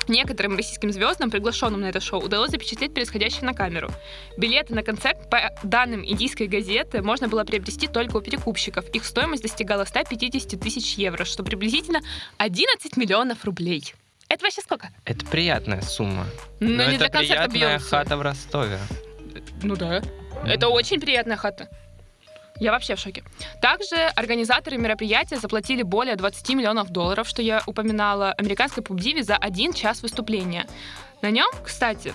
Некоторым 0.07 0.55
российским 0.55 0.91
звездам, 0.91 1.31
приглашенным 1.31 1.81
на 1.81 1.85
это 1.87 1.99
шоу, 1.99 2.21
удалось 2.21 2.51
запечатлеть 2.51 2.93
происходящее 2.93 3.43
на 3.43 3.53
камеру. 3.53 3.89
Билеты 4.37 4.75
на 4.75 4.83
концерт, 4.83 5.29
по 5.29 5.51
данным 5.63 6.05
индийской 6.05 6.47
газеты, 6.47 7.01
можно 7.01 7.27
было 7.27 7.43
приобрести 7.43 7.87
только 7.87 8.17
у 8.17 8.21
перекупщиков. 8.21 8.87
Их 8.89 9.03
стоимость 9.05 9.43
достигала 9.43 9.85
150 9.85 10.59
тысяч 10.59 10.95
евро, 10.95 11.25
что 11.25 11.43
приблизительно 11.43 12.01
11 12.37 12.97
миллионов 12.97 13.43
рублей. 13.45 13.93
Это 14.27 14.43
вообще 14.43 14.61
сколько? 14.61 14.89
Это 15.05 15.25
приятная 15.25 15.81
сумма. 15.81 16.25
Но, 16.59 16.69
Но 16.69 16.83
не 16.83 16.95
это 16.95 16.97
для 16.97 17.09
концерта 17.09 17.49
приятная 17.49 17.49
Бейонсе. 17.77 17.85
хата 17.89 18.17
в 18.17 18.21
Ростове. 18.21 18.79
Ну 19.63 19.75
да. 19.75 20.01
Это 20.45 20.67
очень 20.69 20.99
приятная 20.99 21.37
хата. 21.37 21.69
Я 22.59 22.71
вообще 22.71 22.95
в 22.95 22.99
шоке. 22.99 23.23
Также 23.61 23.95
организаторы 24.15 24.77
мероприятия 24.77 25.37
заплатили 25.37 25.83
более 25.83 26.15
20 26.15 26.49
миллионов 26.55 26.89
долларов, 26.89 27.27
что 27.27 27.41
я 27.41 27.61
упоминала, 27.65 28.31
американской 28.33 28.81
пубдиве 28.81 29.23
за 29.23 29.35
один 29.35 29.73
час 29.73 30.01
выступления. 30.01 30.65
На 31.21 31.31
нем, 31.31 31.47
кстати, 31.63 32.13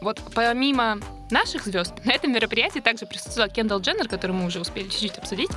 вот 0.00 0.20
помимо 0.34 0.98
наших 1.30 1.64
звезд, 1.64 1.94
на 2.04 2.12
этом 2.12 2.32
мероприятии 2.32 2.80
также 2.80 3.06
присутствовала 3.06 3.50
Кендалл 3.50 3.80
Дженнер, 3.80 4.08
которую 4.08 4.38
мы 4.38 4.46
уже 4.46 4.60
успели 4.60 4.88
чуть-чуть 4.88 5.18
обсудить. 5.18 5.50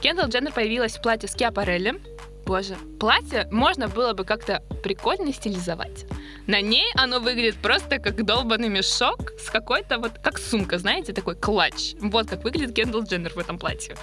Кендалл 0.00 0.28
Дженнер 0.28 0.52
появилась 0.52 0.96
в 0.96 1.02
платье 1.02 1.28
с 1.28 1.34
Киапарелли. 1.34 2.00
Боже, 2.46 2.76
платье 2.98 3.46
можно 3.50 3.88
было 3.88 4.14
бы 4.14 4.24
как-то 4.24 4.62
прикольно 4.82 5.32
стилизовать. 5.32 6.06
На 6.48 6.62
ней 6.62 6.90
оно 6.94 7.20
выглядит 7.20 7.56
просто 7.56 7.98
как 7.98 8.24
долбанный 8.24 8.70
мешок 8.70 9.32
с 9.38 9.50
какой-то 9.50 9.98
вот, 9.98 10.12
как 10.22 10.38
сумка, 10.38 10.78
знаете, 10.78 11.12
такой 11.12 11.36
клатч. 11.36 11.92
Вот 12.00 12.26
как 12.26 12.42
выглядит 12.42 12.74
Кендалл 12.74 13.02
Дженнер 13.02 13.34
в 13.34 13.38
этом 13.38 13.58
платье. 13.58 13.96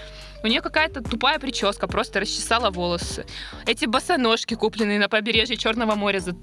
У 0.45 0.47
нее 0.47 0.61
какая-то 0.61 1.01
тупая 1.01 1.39
прическа, 1.39 1.87
просто 1.87 2.19
расчесала 2.19 2.69
волосы. 2.69 3.25
Эти 3.65 3.85
босоножки, 3.85 4.53
купленные 4.53 4.99
на 4.99 5.09
побережье 5.09 5.57
Черного 5.57 5.95
моря 5.95 6.19
за 6.19 6.35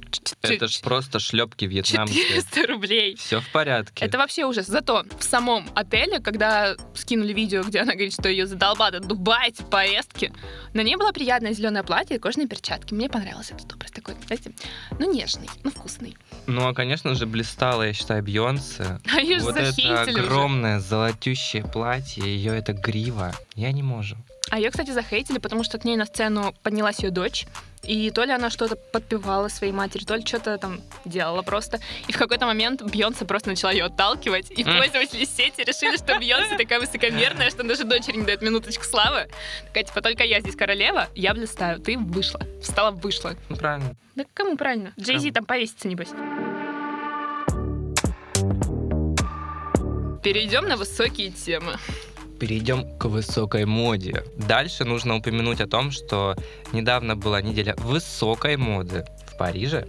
Это 0.42 0.66
ж 0.66 0.80
просто 0.80 1.20
шлепки 1.20 1.66
вьетнамские. 1.66 2.24
400 2.24 2.66
рублей. 2.66 3.14
Все 3.14 3.40
в 3.40 3.48
порядке. 3.52 4.04
Это 4.04 4.18
вообще 4.18 4.44
ужас. 4.44 4.66
Зато 4.66 5.04
в 5.20 5.22
самом 5.22 5.70
отеле, 5.76 6.18
когда 6.18 6.74
скинули 6.96 7.32
видео, 7.32 7.62
где 7.62 7.78
она 7.78 7.92
говорит, 7.92 8.12
что 8.12 8.28
ее 8.28 8.48
задолбали 8.48 8.98
Дубай, 8.98 9.50
эти 9.50 9.62
поездки, 9.62 10.32
на 10.74 10.80
ней 10.80 10.96
было 10.96 11.12
приятное 11.12 11.52
зеленое 11.52 11.84
платье 11.84 12.16
и 12.16 12.18
кожаные 12.18 12.48
перчатки. 12.48 12.94
Мне 12.94 13.08
понравился 13.08 13.54
этот 13.54 13.72
образ 13.72 13.92
такой, 13.92 14.16
знаете, 14.26 14.50
ну 14.98 15.12
нежный, 15.12 15.48
ну 15.62 15.70
вкусный. 15.70 16.16
Ну, 16.46 16.66
а, 16.66 16.74
конечно 16.74 17.14
же, 17.14 17.26
блистала, 17.26 17.84
я 17.84 17.92
считаю, 17.92 18.22
Бейонсе. 18.22 19.00
А 19.14 19.20
же 19.20 19.40
Вот 19.40 19.56
это 19.56 19.70
захейтили 19.70 20.14
уже. 20.14 20.24
огромное 20.24 20.80
золотющее 20.80 21.62
платье, 21.64 22.24
ее 22.24 22.56
это 22.56 22.72
грива. 22.72 23.32
Я 23.54 23.72
не 23.72 23.82
могу. 23.82 24.16
А 24.52 24.58
ее, 24.58 24.70
кстати, 24.70 24.90
захейтили, 24.90 25.38
потому 25.38 25.64
что 25.64 25.78
к 25.78 25.84
ней 25.86 25.96
на 25.96 26.04
сцену 26.04 26.54
поднялась 26.62 26.98
ее 26.98 27.10
дочь. 27.10 27.46
И 27.84 28.10
то 28.10 28.22
ли 28.24 28.32
она 28.32 28.50
что-то 28.50 28.76
подпевала 28.76 29.48
своей 29.48 29.72
матери, 29.72 30.04
то 30.04 30.14
ли 30.14 30.26
что-то 30.26 30.58
там 30.58 30.82
делала 31.06 31.40
просто. 31.40 31.80
И 32.06 32.12
в 32.12 32.18
какой-то 32.18 32.44
момент 32.44 32.82
Бьонсе 32.82 33.24
просто 33.24 33.48
начала 33.48 33.72
ее 33.72 33.84
отталкивать. 33.84 34.50
И 34.50 34.62
пользователи 34.62 35.24
сети 35.24 35.62
решили, 35.62 35.96
что 35.96 36.18
Бьонсе 36.18 36.58
такая 36.58 36.80
высокомерная, 36.80 37.48
что 37.48 37.62
даже 37.62 37.84
дочери 37.84 38.18
не 38.18 38.26
дает 38.26 38.42
минуточку 38.42 38.84
славы. 38.84 39.26
Такая, 39.68 39.84
типа, 39.84 40.02
только 40.02 40.22
я 40.22 40.40
здесь 40.40 40.54
королева, 40.54 41.08
я 41.14 41.32
блистаю. 41.32 41.80
Ты 41.80 41.96
вышла. 41.96 42.42
Встала, 42.60 42.90
вышла. 42.90 43.34
Ну, 43.48 43.56
правильно. 43.56 43.96
Да 44.16 44.26
кому 44.34 44.58
правильно? 44.58 44.92
Джей-Зи 45.00 45.30
там 45.30 45.46
повесится, 45.46 45.88
небось. 45.88 46.10
Перейдем 50.22 50.68
на 50.68 50.76
высокие 50.76 51.30
темы. 51.30 51.78
Перейдем 52.42 52.98
к 52.98 53.04
высокой 53.04 53.66
моде. 53.66 54.24
Дальше 54.36 54.84
нужно 54.84 55.14
упомянуть 55.14 55.60
о 55.60 55.68
том, 55.68 55.92
что 55.92 56.34
недавно 56.72 57.14
была 57.14 57.40
неделя 57.40 57.76
высокой 57.78 58.56
моды 58.56 59.04
в 59.28 59.38
Париже. 59.38 59.86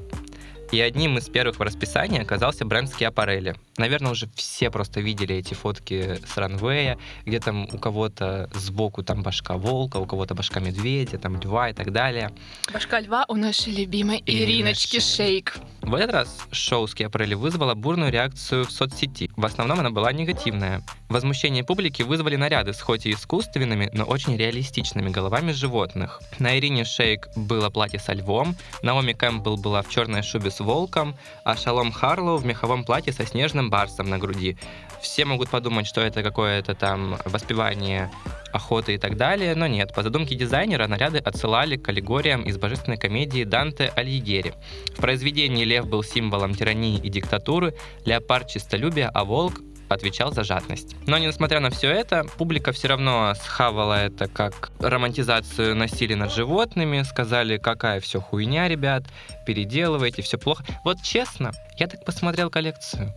И 0.71 0.79
одним 0.79 1.17
из 1.17 1.27
первых 1.29 1.57
в 1.57 1.63
расписании 1.63 2.21
оказался 2.21 2.63
бренд 2.63 2.89
Скиапарелли. 2.89 3.55
Наверное, 3.77 4.11
уже 4.11 4.29
все 4.35 4.69
просто 4.69 4.99
видели 5.01 5.35
эти 5.35 5.53
фотки 5.53 6.19
с 6.25 6.37
ранвея, 6.37 6.97
где 7.25 7.39
там 7.39 7.67
у 7.71 7.77
кого-то 7.77 8.49
сбоку 8.53 9.03
там 9.03 9.23
башка 9.23 9.57
волка, 9.57 9.97
у 9.97 10.05
кого-то 10.05 10.35
башка 10.35 10.59
медведя, 10.59 11.17
там 11.17 11.39
льва 11.39 11.69
и 11.69 11.73
так 11.73 11.91
далее. 11.91 12.31
Башка 12.71 12.99
льва 12.99 13.25
у 13.27 13.35
нашей 13.35 13.73
любимой 13.73 14.21
Ириночки 14.25 14.53
Ириночки. 14.53 14.99
Шейк. 14.99 15.57
В 15.81 15.95
этот 15.95 16.11
раз 16.11 16.47
шоу 16.51 16.87
Скиапарелли 16.87 17.33
вызвало 17.33 17.73
бурную 17.73 18.11
реакцию 18.11 18.65
в 18.65 18.71
соцсети. 18.71 19.29
В 19.35 19.45
основном 19.45 19.79
она 19.79 19.89
была 19.89 20.11
негативная. 20.13 20.83
Возмущение 21.09 21.63
публики 21.63 22.01
вызвали 22.01 22.35
наряды 22.35 22.73
с 22.73 22.81
хоть 22.81 23.05
и 23.05 23.11
искусственными, 23.11 23.89
но 23.93 24.03
очень 24.03 24.35
реалистичными 24.37 25.09
головами 25.09 25.51
животных. 25.51 26.21
На 26.39 26.57
Ирине 26.57 26.85
Шейк 26.85 27.27
было 27.35 27.69
платье 27.69 27.99
со 27.99 28.13
львом, 28.13 28.55
Наоми 28.81 29.13
Кэмпбелл 29.13 29.57
была 29.57 29.81
в 29.81 29.89
черной 29.89 30.23
шубе 30.23 30.49
с 30.49 30.59
волком, 30.59 31.15
а 31.45 31.55
Шалом 31.55 31.91
Харлоу 31.91 32.37
в 32.37 32.45
меховом 32.45 32.83
платье 32.83 33.13
со 33.13 33.25
снежным 33.25 33.62
барсом 33.69 34.09
на 34.09 34.17
груди. 34.17 34.57
Все 35.01 35.25
могут 35.25 35.49
подумать, 35.49 35.85
что 35.85 36.01
это 36.01 36.23
какое-то 36.23 36.75
там 36.75 37.17
воспевание 37.25 38.09
охоты 38.53 38.93
и 38.93 38.97
так 38.97 39.17
далее, 39.17 39.55
но 39.55 39.67
нет. 39.67 39.93
По 39.93 40.03
задумке 40.03 40.35
дизайнера 40.35 40.87
наряды 40.87 41.17
отсылали 41.17 41.75
к 41.75 41.89
аллегориям 41.89 42.43
из 42.43 42.57
божественной 42.57 42.97
комедии 42.97 43.43
Данте 43.43 43.91
Альегери. 43.95 44.53
В 44.95 45.01
произведении 45.01 45.65
лев 45.65 45.87
был 45.87 46.03
символом 46.03 46.55
тирании 46.55 46.97
и 46.97 47.09
диктатуры, 47.09 47.73
леопард 48.05 48.47
чистолюбия, 48.47 49.09
а 49.13 49.25
волк 49.25 49.61
отвечал 49.89 50.31
за 50.31 50.43
жадность. 50.43 50.95
Но 51.07 51.17
несмотря 51.17 51.59
на 51.59 51.69
все 51.69 51.89
это, 51.89 52.25
публика 52.37 52.71
все 52.71 52.87
равно 52.87 53.33
схавала 53.35 54.05
это 54.05 54.27
как 54.27 54.71
романтизацию 54.79 55.75
насилия 55.75 56.15
над 56.15 56.33
животными, 56.33 57.03
сказали, 57.03 57.57
какая 57.57 57.99
все 57.99 58.19
хуйня, 58.19 58.67
ребят, 58.67 59.03
переделывайте, 59.45 60.21
все 60.21 60.37
плохо. 60.37 60.63
Вот 60.83 61.01
честно, 61.01 61.51
я 61.77 61.87
так 61.87 62.03
посмотрел 62.05 62.49
коллекцию. 62.49 63.13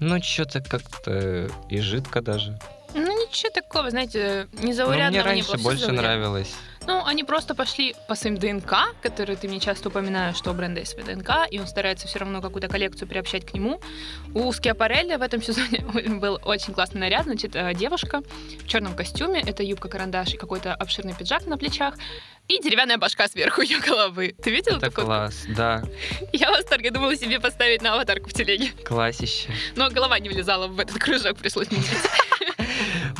Ну, 0.00 0.20
что-то 0.22 0.60
как-то 0.60 1.48
и 1.68 1.78
жидко 1.80 2.20
даже. 2.20 2.58
Ну, 2.94 3.26
ничего 3.26 3.50
такого, 3.50 3.90
знаете, 3.90 4.46
Но 4.52 4.62
незаурядного 4.68 5.08
мне 5.08 5.18
не 5.18 5.22
раньше 5.24 5.46
было. 5.48 5.56
всё 5.56 5.64
больше 5.64 5.80
заурядно. 5.86 6.02
нравилось. 6.02 6.54
Ну, 6.86 7.02
они 7.04 7.24
просто 7.24 7.54
пошли 7.54 7.94
по 8.08 8.14
своим 8.14 8.36
ДНК, 8.36 8.74
которые 9.02 9.36
ты 9.36 9.48
мне 9.48 9.58
часто 9.58 9.88
упоминаешь, 9.88 10.36
что 10.36 10.50
у 10.50 10.54
бренда 10.54 10.80
есть 10.80 10.92
свой 10.92 11.04
ДНК, 11.04 11.30
и 11.50 11.58
он 11.58 11.66
старается 11.66 12.06
все 12.06 12.18
равно 12.18 12.42
какую-то 12.42 12.68
коллекцию 12.68 13.08
приобщать 13.08 13.46
к 13.46 13.54
нему. 13.54 13.80
У 14.34 14.52
Скиапарелли 14.52 15.16
в 15.16 15.22
этом 15.22 15.42
сезоне 15.42 15.80
был 16.20 16.38
очень 16.44 16.74
классный 16.74 17.00
наряд. 17.00 17.24
Значит, 17.24 17.56
э, 17.56 17.72
девушка 17.74 18.22
в 18.62 18.66
черном 18.68 18.94
костюме, 18.94 19.40
это 19.40 19.62
юбка-карандаш 19.62 20.34
и 20.34 20.36
какой-то 20.36 20.74
обширный 20.74 21.14
пиджак 21.14 21.46
на 21.46 21.56
плечах, 21.56 21.94
и 22.48 22.60
деревянная 22.62 22.98
башка 22.98 23.28
сверху 23.28 23.62
ее 23.62 23.80
головы. 23.80 24.34
Ты 24.42 24.50
видел 24.50 24.76
Это 24.76 24.86
фотку? 24.90 25.02
класс, 25.06 25.44
да, 25.48 25.82
Я 26.32 26.50
в 26.50 26.56
восторге. 26.56 26.90
Думала 26.90 27.16
себе 27.16 27.40
поставить 27.40 27.80
на 27.82 27.94
аватарку 27.94 28.28
в 28.28 28.34
телеге. 28.34 28.70
классище. 28.84 29.48
Но 29.74 29.88
голова 29.90 30.18
не 30.18 30.28
влезала 30.28 30.66
в 30.66 30.78
этот 30.78 30.98
кружок, 30.98 31.38
пришлось 31.38 31.70
менять. 31.70 31.86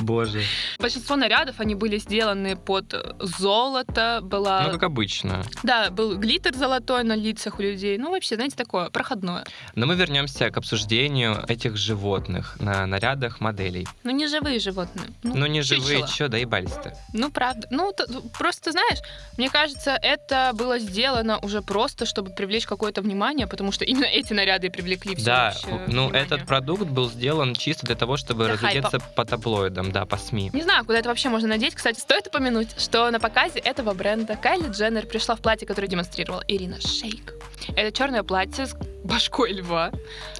Боже. 0.04 0.42
Большинство 0.78 1.16
нарядов, 1.16 1.56
они 1.58 1.74
были 1.74 1.98
сделаны 1.98 2.56
под 2.56 2.94
золото, 3.20 4.20
была... 4.22 4.62
Ну, 4.62 4.70
как 4.72 4.82
обычно. 4.82 5.44
Да, 5.62 5.90
был 5.90 6.16
глиттер 6.18 6.54
золотой 6.54 7.04
на 7.04 7.16
лицах 7.16 7.58
у 7.58 7.62
людей. 7.62 7.98
Ну, 7.98 8.10
вообще, 8.10 8.34
знаете, 8.36 8.56
такое 8.56 8.90
проходное. 8.90 9.44
Но 9.74 9.86
мы 9.86 9.94
вернемся 9.94 10.50
к 10.50 10.56
обсуждению 10.56 11.44
этих 11.48 11.76
животных 11.76 12.56
на 12.60 12.86
нарядах 12.86 13.40
моделей. 13.40 13.86
Ну, 14.02 14.10
не 14.10 14.26
живые 14.28 14.58
животные. 14.58 15.06
Ну, 15.22 15.46
не 15.46 15.62
живые, 15.62 16.00
чучело. 16.00 16.08
чё, 16.08 16.28
доебались-то. 16.28 16.96
Ну, 17.12 17.30
правда. 17.30 17.66
Ну, 17.70 17.92
т- 17.92 18.04
просто, 18.36 18.72
знаешь, 18.72 18.98
мне 19.38 19.50
кажется, 19.50 19.98
это 20.02 20.50
было 20.54 20.78
сделано 20.78 21.38
уже 21.38 21.62
просто, 21.62 22.06
чтобы 22.06 22.30
привлечь 22.34 22.66
какое-то 22.66 23.02
внимание, 23.02 23.46
потому 23.46 23.72
что 23.72 23.84
именно 23.84 24.04
эти 24.04 24.32
наряды 24.32 24.66
и 24.66 24.70
привлекли 24.70 25.14
все 25.14 25.24
Да, 25.24 25.54
ну, 25.88 26.10
этот 26.10 26.46
продукт 26.46 26.84
был 26.84 27.10
сделан 27.10 27.54
чисто 27.54 27.86
для 27.86 27.96
того, 27.96 28.16
чтобы 28.16 28.44
Для 28.44 28.54
разлететься 28.54 28.98
по 29.14 29.24
таблоидам, 29.24 29.92
да, 29.94 30.06
по 30.06 30.16
СМИ. 30.16 30.50
Не 30.52 30.62
знаю, 30.62 30.84
куда 30.84 30.98
это 30.98 31.08
вообще 31.08 31.28
можно 31.28 31.48
надеть. 31.48 31.76
Кстати, 31.76 32.00
стоит 32.00 32.26
упомянуть, 32.26 32.68
что 32.78 33.08
на 33.10 33.20
показе 33.20 33.60
этого 33.60 33.94
бренда 33.94 34.36
Кайли 34.36 34.68
Дженнер 34.68 35.06
пришла 35.06 35.36
в 35.36 35.40
платье, 35.40 35.68
которое 35.68 35.86
демонстрировала 35.86 36.42
Ирина 36.48 36.80
Шейк. 36.80 37.34
Это 37.76 37.96
черное 37.96 38.24
платье 38.24 38.66
с 38.66 38.76
башкой 39.04 39.52
льва. 39.52 39.92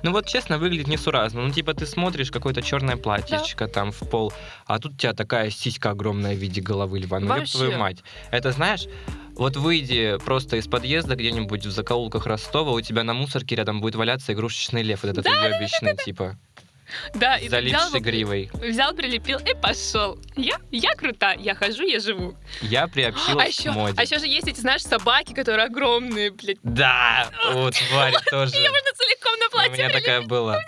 Ну 0.03 0.11
вот 0.11 0.27
честно, 0.27 0.59
выглядит 0.59 0.89
несуразно. 0.89 1.43
Ну 1.43 1.53
типа 1.53 1.73
ты 1.73 1.87
смотришь 1.87 2.33
какое-то 2.33 2.63
черное 2.63 2.97
платьечко 2.97 3.69
там 3.69 3.93
в 3.93 4.01
пол, 4.11 4.33
а 4.67 4.81
тут 4.81 4.95
у 4.95 4.97
тебя 4.97 5.15
такая 5.15 5.51
сиська 5.51 5.91
огромная 5.91 6.35
в 6.35 6.39
виде 6.39 6.61
головы 6.61 6.99
льва. 6.99 7.21
Ну 7.21 7.29
Вообще. 7.29 7.57
твою 7.57 7.79
мать. 7.79 7.99
Это 8.33 8.51
знаешь, 8.51 8.89
вот 9.37 9.57
выйди 9.57 10.19
просто 10.25 10.57
из 10.57 10.67
подъезда 10.67 11.15
где-нибудь 11.15 11.65
в 11.65 11.71
закоулках 11.71 12.27
Ростова, 12.27 12.73
у 12.73 12.81
тебя 12.81 13.05
на 13.05 13.15
мусорке 13.15 13.55
рядом 13.55 13.81
будет 13.81 13.95
валяться 13.95 14.33
игрушечный 14.33 14.83
лев, 14.83 15.05
вот 15.05 15.13
этот 15.13 15.27
уебищный, 15.27 15.97
типа. 15.97 16.37
Да, 17.15 17.37
и 17.39 17.47
его, 17.47 17.99
гривой. 18.01 18.51
взял, 18.55 18.95
прилепил 18.95 19.39
и 19.39 19.55
пошел. 19.55 20.19
Я, 20.37 20.57
я 20.71 20.95
крута, 20.95 21.33
я 21.33 21.55
хожу, 21.55 21.85
я 21.87 22.01
живу. 22.01 22.35
Я 22.63 22.85
А 22.85 22.89
приобщилась 22.89 23.59
еще, 23.59 23.71
к 23.71 23.75
моде. 23.75 23.95
а 23.97 24.03
еще 24.03 24.19
же 24.19 24.27
есть 24.27 24.49
эти, 24.49 24.61
знаешь, 24.61 24.83
собаки, 24.83 25.33
которые 25.33 25.67
огромные, 25.67 26.31
блядь. 26.31 26.59
Да, 26.63 27.31
вот 27.53 27.75
тварь 27.91 28.15
тоже. 28.31 28.55
Ее 28.57 28.69
можно 28.71 28.91
целиком 28.97 29.39
на 29.41 29.47
У 29.47 29.51
платье 29.51 29.73
меня 29.73 29.85
прилепить. 29.89 30.05
такая 30.05 30.21
была. 30.27 30.59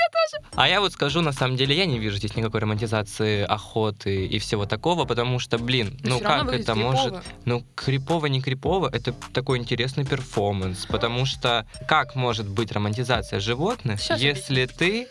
А 0.54 0.68
я 0.68 0.80
вот 0.80 0.92
скажу, 0.92 1.20
на 1.20 1.32
самом 1.32 1.56
деле, 1.56 1.76
я 1.76 1.84
не 1.86 1.98
вижу 1.98 2.16
здесь 2.16 2.34
никакой 2.34 2.60
романтизации 2.60 3.42
охоты 3.42 4.26
и 4.26 4.38
всего 4.38 4.64
такого, 4.66 5.04
потому 5.04 5.38
что, 5.38 5.58
блин, 5.58 5.98
ну 6.02 6.18
как 6.20 6.50
это 6.52 6.74
может... 6.74 7.14
Ну, 7.44 7.64
крипово, 7.74 8.26
не 8.26 8.40
крипово, 8.40 8.88
это 8.92 9.12
такой 9.32 9.58
интересный 9.58 10.04
перформанс, 10.06 10.86
потому 10.86 11.26
что 11.26 11.66
как 11.86 12.14
может 12.14 12.48
быть 12.48 12.72
романтизация 12.72 13.38
животных, 13.40 14.00
если 14.18 14.66
ты 14.66 15.08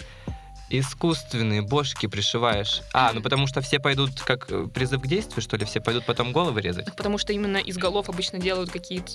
искусственные 0.70 1.62
бошки 1.62 2.08
пришиваешь? 2.08 2.82
А, 2.94 3.12
ну 3.14 3.22
потому 3.22 3.48
что 3.48 3.62
все 3.62 3.80
пойдут 3.80 4.22
как 4.22 4.50
э, 4.50 4.68
призыв 4.68 5.02
к 5.02 5.08
действию, 5.08 5.42
что 5.42 5.58
ли? 5.58 5.66
Все 5.66 5.80
пойдут 5.82 6.06
потом 6.06 6.32
головы 6.32 6.62
резать? 6.62 6.86
Потому 6.96 7.18
что 7.18 7.34
именно 7.34 7.58
из 7.58 7.78
голов 7.78 8.10
обычно 8.10 8.40
делают 8.40 8.72
какие-то 8.72 9.14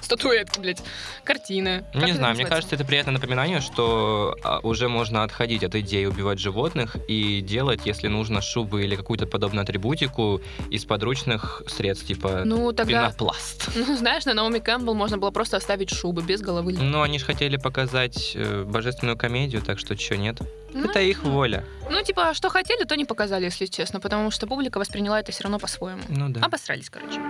статуэтки, 0.00 0.60
блядь, 0.60 0.82
картины. 1.24 1.84
Как 1.92 2.04
не 2.04 2.12
знаю, 2.12 2.34
мне 2.34 2.46
кажется, 2.46 2.74
это 2.74 2.84
приятное 2.84 3.14
напоминание, 3.14 3.60
что 3.60 4.36
а, 4.42 4.60
уже 4.62 4.88
можно 4.88 5.22
отходить 5.22 5.64
от 5.64 5.74
идеи 5.74 6.06
убивать 6.06 6.38
животных 6.38 6.96
и 7.08 7.40
делать, 7.40 7.80
если 7.84 8.08
нужно, 8.08 8.40
шубы 8.40 8.84
или 8.84 8.96
какую-то 8.96 9.26
подобную 9.26 9.62
атрибутику 9.62 10.40
из 10.70 10.84
подручных 10.84 11.62
средств, 11.66 12.06
типа 12.06 12.42
Ну, 12.44 12.72
тогда, 12.72 13.06
пенопласт. 13.06 13.70
ну, 13.74 13.96
знаешь, 13.96 14.24
на 14.24 14.34
Наоми 14.34 14.58
Кэмпбелл 14.58 14.94
можно 14.94 15.18
было 15.18 15.30
просто 15.30 15.56
оставить 15.56 15.90
шубы 15.90 16.22
без 16.22 16.40
головы. 16.40 16.76
Но 16.78 17.02
они 17.02 17.18
же 17.18 17.24
хотели 17.24 17.56
показать 17.56 18.32
э, 18.34 18.64
божественную 18.64 19.16
комедию, 19.16 19.62
так 19.62 19.78
что 19.78 19.96
чё, 19.96 20.16
нет? 20.16 20.38
Ну, 20.72 20.84
это 20.84 21.00
их 21.00 21.24
воля. 21.24 21.64
Ну, 21.90 22.02
типа, 22.02 22.34
что 22.34 22.50
хотели, 22.50 22.84
то 22.84 22.96
не 22.96 23.04
показали, 23.04 23.44
если 23.44 23.66
честно, 23.66 24.00
потому 24.00 24.30
что 24.30 24.46
публика 24.46 24.78
восприняла 24.78 25.20
это 25.20 25.32
все 25.32 25.44
равно 25.44 25.58
по-своему. 25.58 26.02
Ну 26.08 26.28
да. 26.28 26.42
Обосрались, 26.42 26.90
короче. 26.90 27.20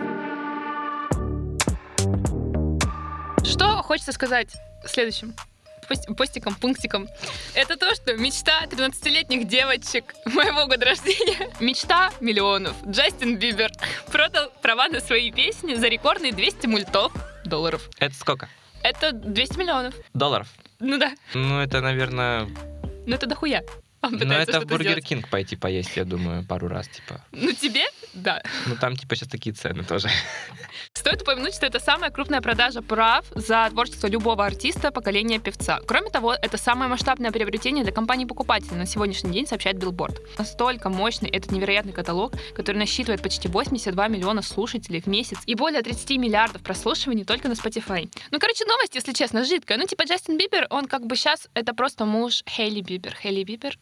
Что 3.50 3.82
хочется 3.82 4.12
сказать 4.12 4.48
следующим 4.86 5.34
пост- 5.88 6.06
постиком, 6.16 6.54
пунктиком. 6.54 7.08
Это 7.54 7.76
то, 7.76 7.94
что 7.94 8.14
мечта 8.14 8.64
13-летних 8.66 9.48
девочек 9.48 10.14
моего 10.26 10.66
года 10.66 10.84
рождения, 10.86 11.50
мечта 11.60 12.10
миллионов. 12.20 12.74
Джастин 12.86 13.36
Бибер 13.38 13.70
продал 14.12 14.50
права 14.62 14.88
на 14.88 15.00
свои 15.00 15.30
песни 15.32 15.74
за 15.74 15.88
рекордные 15.88 16.32
200 16.32 16.66
мультов 16.66 17.12
долларов. 17.44 17.88
Это 17.98 18.14
сколько? 18.14 18.48
Это 18.82 19.12
200 19.12 19.58
миллионов. 19.58 19.94
Долларов. 20.14 20.48
Ну 20.78 20.98
да, 20.98 21.12
Ну, 21.34 21.58
это, 21.60 21.80
наверное... 21.80 22.46
ну 23.06 23.14
это 23.14 23.26
дохуя. 23.26 23.64
Он 24.00 24.12
Ну, 24.12 24.18
пытается 24.20 24.58
это 24.58 24.60
в 24.60 24.66
Burger. 24.68 25.00
King 25.00 25.28
пойти 25.28 25.56
поесть, 25.56 25.96
я 25.96 26.04
думаю, 26.04 26.44
пару 26.44 26.68
раз, 26.68 26.86
типа. 26.86 27.24
Ну 27.32 27.50
тебе? 27.52 27.82
Да. 28.14 28.42
Ну, 28.66 28.76
там, 28.76 28.96
типа, 28.96 29.16
сейчас 29.16 29.28
такие 29.28 29.54
цены 29.54 29.84
тоже. 29.84 30.08
Стоит 30.92 31.22
упомянуть, 31.22 31.54
что 31.54 31.66
это 31.66 31.80
самая 31.80 32.10
крупная 32.10 32.40
продажа 32.40 32.82
прав 32.82 33.24
за 33.34 33.68
творчество 33.70 34.06
любого 34.06 34.44
артиста 34.44 34.90
поколения 34.90 35.38
певца. 35.38 35.80
Кроме 35.86 36.10
того, 36.10 36.34
это 36.34 36.56
самое 36.56 36.90
масштабное 36.90 37.30
приобретение 37.30 37.84
для 37.84 37.92
компаний-покупателей 37.92 38.76
на 38.76 38.86
сегодняшний 38.86 39.32
день, 39.32 39.46
сообщает 39.46 39.78
Билборд. 39.78 40.20
Настолько 40.38 40.88
мощный 40.88 41.30
этот 41.30 41.52
невероятный 41.52 41.92
каталог, 41.92 42.32
который 42.54 42.78
насчитывает 42.78 43.22
почти 43.22 43.48
82 43.48 44.08
миллиона 44.08 44.42
слушателей 44.42 45.00
в 45.00 45.06
месяц 45.06 45.38
и 45.46 45.54
более 45.54 45.82
30 45.82 46.10
миллиардов 46.18 46.62
прослушиваний 46.62 47.24
только 47.24 47.48
на 47.48 47.52
Spotify. 47.52 48.10
Ну, 48.30 48.38
короче, 48.38 48.64
новость, 48.64 48.94
если 48.94 49.12
честно, 49.12 49.44
жидкая. 49.44 49.78
Ну, 49.78 49.86
типа, 49.86 50.02
Джастин 50.02 50.38
Бибер, 50.38 50.66
он 50.70 50.86
как 50.86 51.06
бы 51.06 51.16
сейчас 51.16 51.48
это 51.54 51.74
просто 51.74 52.04
муж 52.04 52.42
Хейли 52.48 52.80
Бибер. 52.80 53.14
Хейли 53.14 53.44
Бибер, 53.44 53.78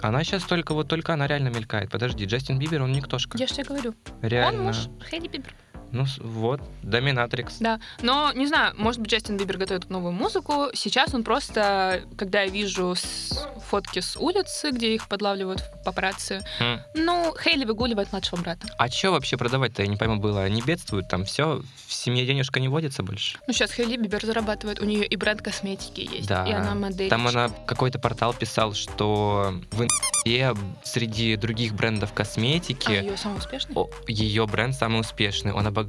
Она 0.00 0.24
сейчас 0.24 0.42
только, 0.44 0.74
вот 0.74 0.88
только 0.88 1.12
она 1.12 1.26
реально 1.26 1.48
мелькает. 1.48 1.90
Подожди, 1.90 2.24
Джастин 2.24 2.58
Бибер, 2.58 2.82
он 2.82 2.92
никтошка. 2.92 3.38
я 3.38 3.46
же 3.46 3.54
тебе 3.54 3.64
говорю. 3.64 3.94
Реально. 4.20 4.60
Он 4.60 4.66
муж 4.66 4.76
Хейли 5.08 5.28
Бибер. 5.28 5.54
Ну, 5.92 6.06
вот, 6.20 6.60
доминатрикс. 6.82 7.58
Да, 7.60 7.78
но 8.00 8.32
не 8.32 8.46
знаю, 8.46 8.74
может 8.78 9.00
быть, 9.00 9.10
Джастин 9.12 9.36
Бибер 9.36 9.58
готовит 9.58 9.90
новую 9.90 10.12
музыку. 10.12 10.68
Сейчас 10.74 11.14
он 11.14 11.22
просто, 11.22 12.02
когда 12.16 12.42
я 12.42 12.48
вижу 12.50 12.94
с- 12.94 13.46
фотки 13.68 14.00
с 14.00 14.16
улицы, 14.16 14.70
где 14.70 14.94
их 14.94 15.06
подлавливают 15.08 15.60
в 15.60 15.84
папарацци, 15.84 16.42
Хм. 16.58 16.78
ну, 16.94 17.34
Хейли 17.42 17.64
выгуливает 17.64 18.10
младшего 18.12 18.40
брата. 18.40 18.66
А 18.78 18.88
что 18.88 19.10
вообще 19.12 19.36
продавать-то, 19.36 19.82
я 19.82 19.88
не 19.88 19.96
пойму, 19.96 20.16
было? 20.18 20.42
Они 20.42 20.62
бедствуют 20.62 21.08
там, 21.08 21.24
все, 21.24 21.62
в 21.86 21.92
семье 21.92 22.26
денежка 22.26 22.58
не 22.58 22.68
водится 22.68 23.02
больше. 23.02 23.38
Ну, 23.46 23.52
сейчас 23.52 23.72
Хейли 23.72 23.96
Бибер 23.96 24.24
зарабатывает, 24.24 24.80
у 24.80 24.84
нее 24.86 25.04
и 25.06 25.16
бренд 25.16 25.42
косметики 25.42 26.00
есть, 26.00 26.28
Да. 26.28 26.46
и 26.46 26.52
она 26.52 26.74
модель. 26.74 27.08
Там 27.10 27.26
она, 27.26 27.50
какой-то 27.66 27.98
портал 27.98 28.32
писал, 28.34 28.72
что 28.74 29.54
в 29.70 29.82
Инсте 29.82 30.54
среди 30.84 31.36
других 31.36 31.74
брендов 31.74 32.12
А 32.12 32.16
косметики 32.16 32.90
ее 32.92 33.16
самый 33.16 33.38
успешный? 33.38 33.74
ее 34.06 34.46
бренд 34.46 34.74
самый 34.74 35.00
успешный. 35.00 35.52
Он 35.52 35.66
обогнал 35.66 35.81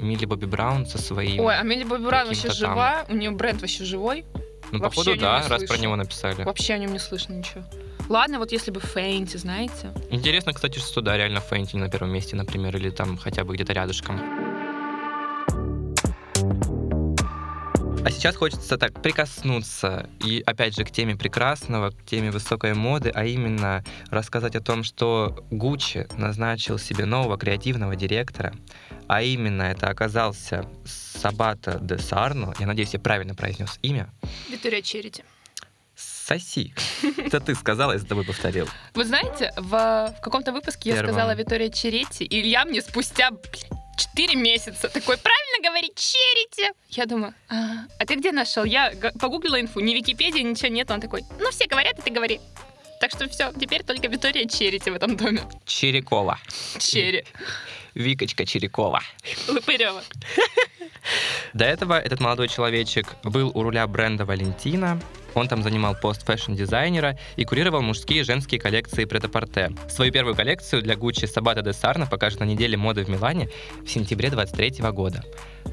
Милли 0.00 0.24
Бобби 0.24 0.46
Браун 0.46 0.86
со 0.86 0.98
своим. 0.98 1.40
Ой, 1.40 1.58
а 1.58 1.62
Милли 1.62 1.84
Бобби 1.84 2.04
Браун 2.04 2.28
вообще 2.28 2.48
там. 2.48 2.56
жива, 2.56 3.04
у 3.08 3.14
нее 3.14 3.30
бренд 3.30 3.60
вообще 3.60 3.84
живой. 3.84 4.24
ну, 4.72 4.78
вообще 4.78 4.98
походу, 4.98 5.20
да, 5.20 5.46
раз 5.48 5.58
слышу. 5.58 5.72
про 5.72 5.78
него 5.78 5.96
написали. 5.96 6.42
Вообще 6.42 6.74
о 6.74 6.78
нем 6.78 6.92
не 6.92 6.98
слышно 6.98 7.34
ничего. 7.34 7.62
Ладно, 8.08 8.38
вот 8.38 8.52
если 8.52 8.70
бы 8.70 8.80
Фейнти, 8.80 9.36
знаете. 9.38 9.92
Интересно, 10.10 10.52
кстати, 10.52 10.78
что 10.78 11.00
да, 11.00 11.16
реально 11.16 11.40
Фэнти 11.40 11.76
на 11.76 11.88
первом 11.88 12.12
месте, 12.12 12.36
например, 12.36 12.76
или 12.76 12.90
там 12.90 13.16
хотя 13.16 13.44
бы 13.44 13.54
где-то 13.54 13.72
рядышком. 13.72 14.20
А 18.04 18.10
сейчас 18.10 18.36
хочется 18.36 18.76
так 18.76 19.00
прикоснуться 19.00 20.10
и 20.22 20.42
опять 20.44 20.76
же 20.76 20.84
к 20.84 20.90
теме 20.90 21.16
прекрасного, 21.16 21.90
к 21.90 22.04
теме 22.04 22.30
высокой 22.30 22.74
моды, 22.74 23.10
а 23.14 23.24
именно 23.24 23.82
рассказать 24.10 24.54
о 24.56 24.60
том, 24.60 24.84
что 24.84 25.42
Гуччи 25.50 26.06
назначил 26.18 26.78
себе 26.78 27.06
нового 27.06 27.38
креативного 27.38 27.96
директора, 27.96 28.52
а 29.08 29.22
именно 29.22 29.62
это 29.62 29.88
оказался 29.88 30.68
Сабата 30.84 31.78
де 31.80 31.96
Сарно, 31.96 32.52
я 32.58 32.66
надеюсь, 32.66 32.92
я 32.92 33.00
правильно 33.00 33.34
произнес 33.34 33.78
имя. 33.80 34.10
Виктория 34.50 34.82
Черити. 34.82 35.24
Соси. 35.96 36.74
Это 37.16 37.40
ты 37.40 37.54
сказала, 37.54 37.92
я 37.92 37.98
за 37.98 38.06
тобой 38.06 38.24
повторил. 38.24 38.68
Вы 38.94 39.04
знаете, 39.06 39.52
в, 39.56 39.68
в 39.70 40.20
каком-то 40.20 40.52
выпуске 40.52 40.90
я 40.90 40.96
Первом. 40.96 41.12
сказала 41.12 41.34
Витория 41.34 41.70
Черетти, 41.70 42.24
и 42.24 42.40
Илья 42.40 42.66
мне 42.66 42.82
спустя 42.82 43.30
4 43.96 44.36
месяца 44.36 44.88
такой, 44.88 45.16
правильно 45.18 45.68
говорить, 45.68 45.94
Черити? 45.96 46.72
Я 46.90 47.06
думаю, 47.06 47.34
а, 47.48 47.86
а 47.98 48.06
ты 48.06 48.16
где 48.16 48.32
нашел? 48.32 48.64
Я 48.64 48.92
погуглила 49.20 49.60
инфу, 49.60 49.80
ни 49.80 49.94
Википедии, 49.94 50.40
ничего 50.40 50.68
нет. 50.68 50.90
Он 50.90 51.00
такой, 51.00 51.22
ну 51.38 51.50
все 51.50 51.66
говорят, 51.66 51.98
и 51.98 52.02
ты 52.02 52.10
говори. 52.10 52.40
Так 53.00 53.10
что 53.10 53.28
все, 53.28 53.52
теперь 53.52 53.82
только 53.82 54.08
Витория 54.08 54.46
Черити 54.46 54.90
в 54.90 54.94
этом 54.94 55.16
доме. 55.16 55.42
Чирикова. 55.66 56.38
Черри. 56.78 57.24
Викочка 57.94 58.46
Чирикова. 58.46 59.02
Лопырева. 59.48 60.02
До 61.52 61.64
этого 61.64 61.98
этот 61.98 62.20
молодой 62.20 62.48
человечек 62.48 63.06
был 63.22 63.50
у 63.54 63.62
руля 63.62 63.86
бренда 63.86 64.24
Valentino. 64.24 65.00
Он 65.34 65.48
там 65.48 65.62
занимал 65.62 65.94
пост 66.00 66.24
fashion-дизайнера 66.24 67.18
и 67.36 67.44
курировал 67.44 67.82
мужские 67.82 68.20
и 68.20 68.24
женские 68.24 68.60
коллекции 68.60 69.04
претапорте. 69.04 69.72
Свою 69.88 70.12
первую 70.12 70.34
коллекцию 70.34 70.82
для 70.82 70.96
Гуччи 70.96 71.26
Сабата 71.26 71.62
де 71.62 71.72
Сарна 71.72 72.06
покажет 72.06 72.40
на 72.40 72.44
неделе 72.44 72.76
моды 72.76 73.04
в 73.04 73.08
Милане 73.08 73.48
в 73.84 73.88
сентябре 73.88 74.30
23 74.30 74.82
года. 74.92 75.24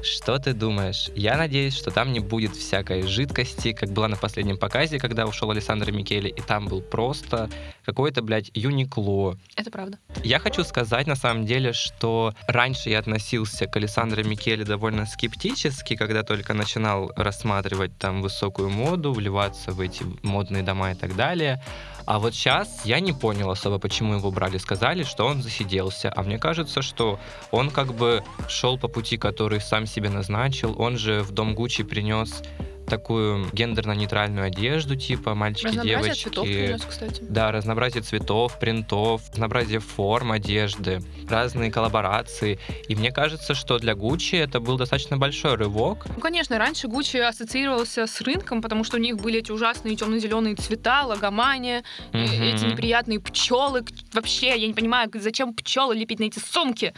Что 0.02 0.38
ты 0.38 0.52
думаешь? 0.52 1.10
Я 1.14 1.36
надеюсь, 1.36 1.76
что 1.76 1.90
там 1.90 2.12
не 2.12 2.18
будет 2.20 2.56
всякой 2.56 3.02
жидкости, 3.06 3.72
как 3.72 3.90
была 3.90 4.08
на 4.08 4.16
последнем 4.16 4.56
показе, 4.56 4.98
когда 4.98 5.26
ушел 5.26 5.50
Александр 5.50 5.92
Микеле, 5.92 6.30
и 6.30 6.40
там 6.40 6.66
был 6.66 6.80
просто 6.80 7.48
какой-то, 7.84 8.22
блядь, 8.22 8.50
Юникло, 8.54 9.38
Это 9.54 9.70
правда. 9.70 9.98
я 10.24 10.38
хочу 10.38 10.64
сказать, 10.64 11.06
на 11.06 11.14
самом 11.14 11.46
деле, 11.46 11.72
что 11.72 12.32
раньше 12.48 12.88
я 12.90 12.98
относился 12.98 13.66
к 13.66 13.76
Александру 13.76 14.24
Микеле 14.24 14.64
довольно 14.64 15.06
скептически, 15.06 15.94
когда 15.94 16.22
только 16.22 16.54
начинал 16.54 17.12
рассматривать 17.14 17.96
там 17.98 18.22
высокую 18.22 18.70
моду, 18.70 19.12
вливаться 19.12 19.51
в 19.66 19.80
эти 19.80 20.04
модные 20.22 20.62
дома 20.62 20.92
и 20.92 20.94
так 20.94 21.16
далее. 21.16 21.62
А 22.04 22.18
вот 22.18 22.34
сейчас 22.34 22.84
я 22.84 23.00
не 23.00 23.12
понял 23.12 23.50
особо, 23.50 23.78
почему 23.78 24.14
его 24.14 24.30
брали. 24.30 24.58
Сказали, 24.58 25.04
что 25.04 25.24
он 25.24 25.42
засиделся. 25.42 26.12
А 26.14 26.22
мне 26.22 26.38
кажется, 26.38 26.82
что 26.82 27.20
он 27.50 27.70
как 27.70 27.94
бы 27.94 28.24
шел 28.48 28.78
по 28.78 28.88
пути, 28.88 29.16
который 29.16 29.60
сам 29.60 29.86
себе 29.86 30.08
назначил. 30.08 30.74
Он 30.78 30.98
же 30.98 31.22
в 31.22 31.30
дом 31.30 31.54
Гуччи 31.54 31.84
принес 31.84 32.42
такую 32.92 33.46
гендерно-нейтральную 33.54 34.44
одежду, 34.44 34.96
типа 34.96 35.34
мальчики, 35.34 35.68
Разнообразие 35.68 36.02
девочки. 36.02 36.22
цветов 36.24 36.44
принес, 36.44 36.82
кстати. 36.84 37.22
Да, 37.22 37.50
разнообразие 37.50 38.02
цветов, 38.02 38.58
принтов, 38.58 39.22
разнообразие 39.32 39.80
форм 39.80 40.32
одежды, 40.32 41.00
разные 41.26 41.70
коллаборации. 41.70 42.58
И 42.88 42.94
мне 42.94 43.10
кажется, 43.10 43.54
что 43.54 43.78
для 43.78 43.94
Гуччи 43.94 44.36
это 44.36 44.60
был 44.60 44.76
достаточно 44.76 45.16
большой 45.16 45.54
рывок. 45.54 46.04
Ну, 46.14 46.20
конечно, 46.20 46.58
раньше 46.58 46.86
Гуччи 46.86 47.16
ассоциировался 47.16 48.06
с 48.06 48.20
рынком, 48.20 48.60
потому 48.60 48.84
что 48.84 48.98
у 48.98 49.00
них 49.00 49.16
были 49.16 49.38
эти 49.38 49.50
ужасные 49.50 49.96
темно-зеленые 49.96 50.54
цвета, 50.56 51.04
логомания, 51.06 51.82
Мгм. 52.12 52.22
эти 52.24 52.64
неприятные 52.66 53.20
пчелы. 53.20 53.84
Вообще, 54.12 54.58
я 54.60 54.66
не 54.66 54.74
понимаю, 54.74 55.10
зачем 55.14 55.54
пчелы 55.54 55.94
лепить 55.94 56.20
на 56.20 56.24
эти 56.24 56.38
сумки. 56.40 56.92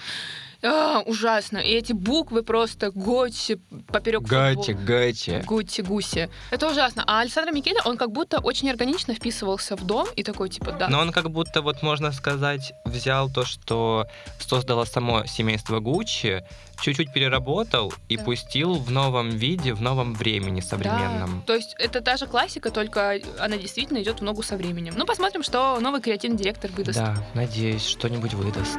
А, 0.65 1.01
ужасно. 1.01 1.59
И 1.59 1.71
эти 1.73 1.93
буквы 1.93 2.43
просто 2.43 2.91
Гочи 2.91 3.61
поперек 3.89 4.23
Гачи, 4.23 4.73
гачи. 4.73 5.43
Гути 5.47 5.83
гуси. 5.83 6.31
Это 6.51 6.71
ужасно. 6.71 7.05
А 7.07 7.21
Александр 7.21 7.53
Микеле, 7.53 7.81
он 7.85 7.97
как 7.97 8.11
будто 8.11 8.39
очень 8.41 8.71
органично 8.71 9.15
вписывался 9.15 9.77
в 9.77 9.85
дом 9.85 10.09
и 10.17 10.23
такой, 10.23 10.49
типа, 10.49 10.73
да. 10.73 10.89
Но 10.89 11.01
он 11.01 11.13
как 11.13 11.31
будто, 11.31 11.61
вот 11.61 11.83
можно 11.83 12.13
сказать, 12.13 12.73
взял 12.87 13.29
то, 13.31 13.45
что 13.45 14.07
создало 14.39 14.85
само 14.85 15.27
семейство 15.27 15.81
Гуччи, 15.81 16.43
чуть-чуть 16.81 17.13
переработал 17.13 17.93
и 18.09 18.17
Да. 18.17 18.25
пустил 18.25 18.75
в 18.75 18.91
новом 18.91 19.31
виде, 19.31 19.75
в 19.75 19.83
новом 19.83 20.15
времени 20.15 20.61
современном. 20.61 21.41
Да. 21.41 21.47
То 21.47 21.55
есть 21.55 21.75
это 21.79 22.01
та 22.01 22.17
же 22.17 22.27
классика, 22.27 22.71
только 22.71 23.19
она 23.39 23.57
действительно 23.59 24.03
идет 24.03 24.21
в 24.21 24.25
ногу 24.25 24.43
со 24.43 24.57
временем. 24.57 24.95
Ну, 24.97 25.05
посмотрим, 25.05 25.43
что 25.43 25.79
новый 25.81 26.01
креативный 26.01 26.39
директор 26.39 26.71
выдаст. 26.73 26.99
Да, 26.99 27.17
надеюсь, 27.35 27.85
что-нибудь 27.87 28.33
выдаст. 28.35 28.79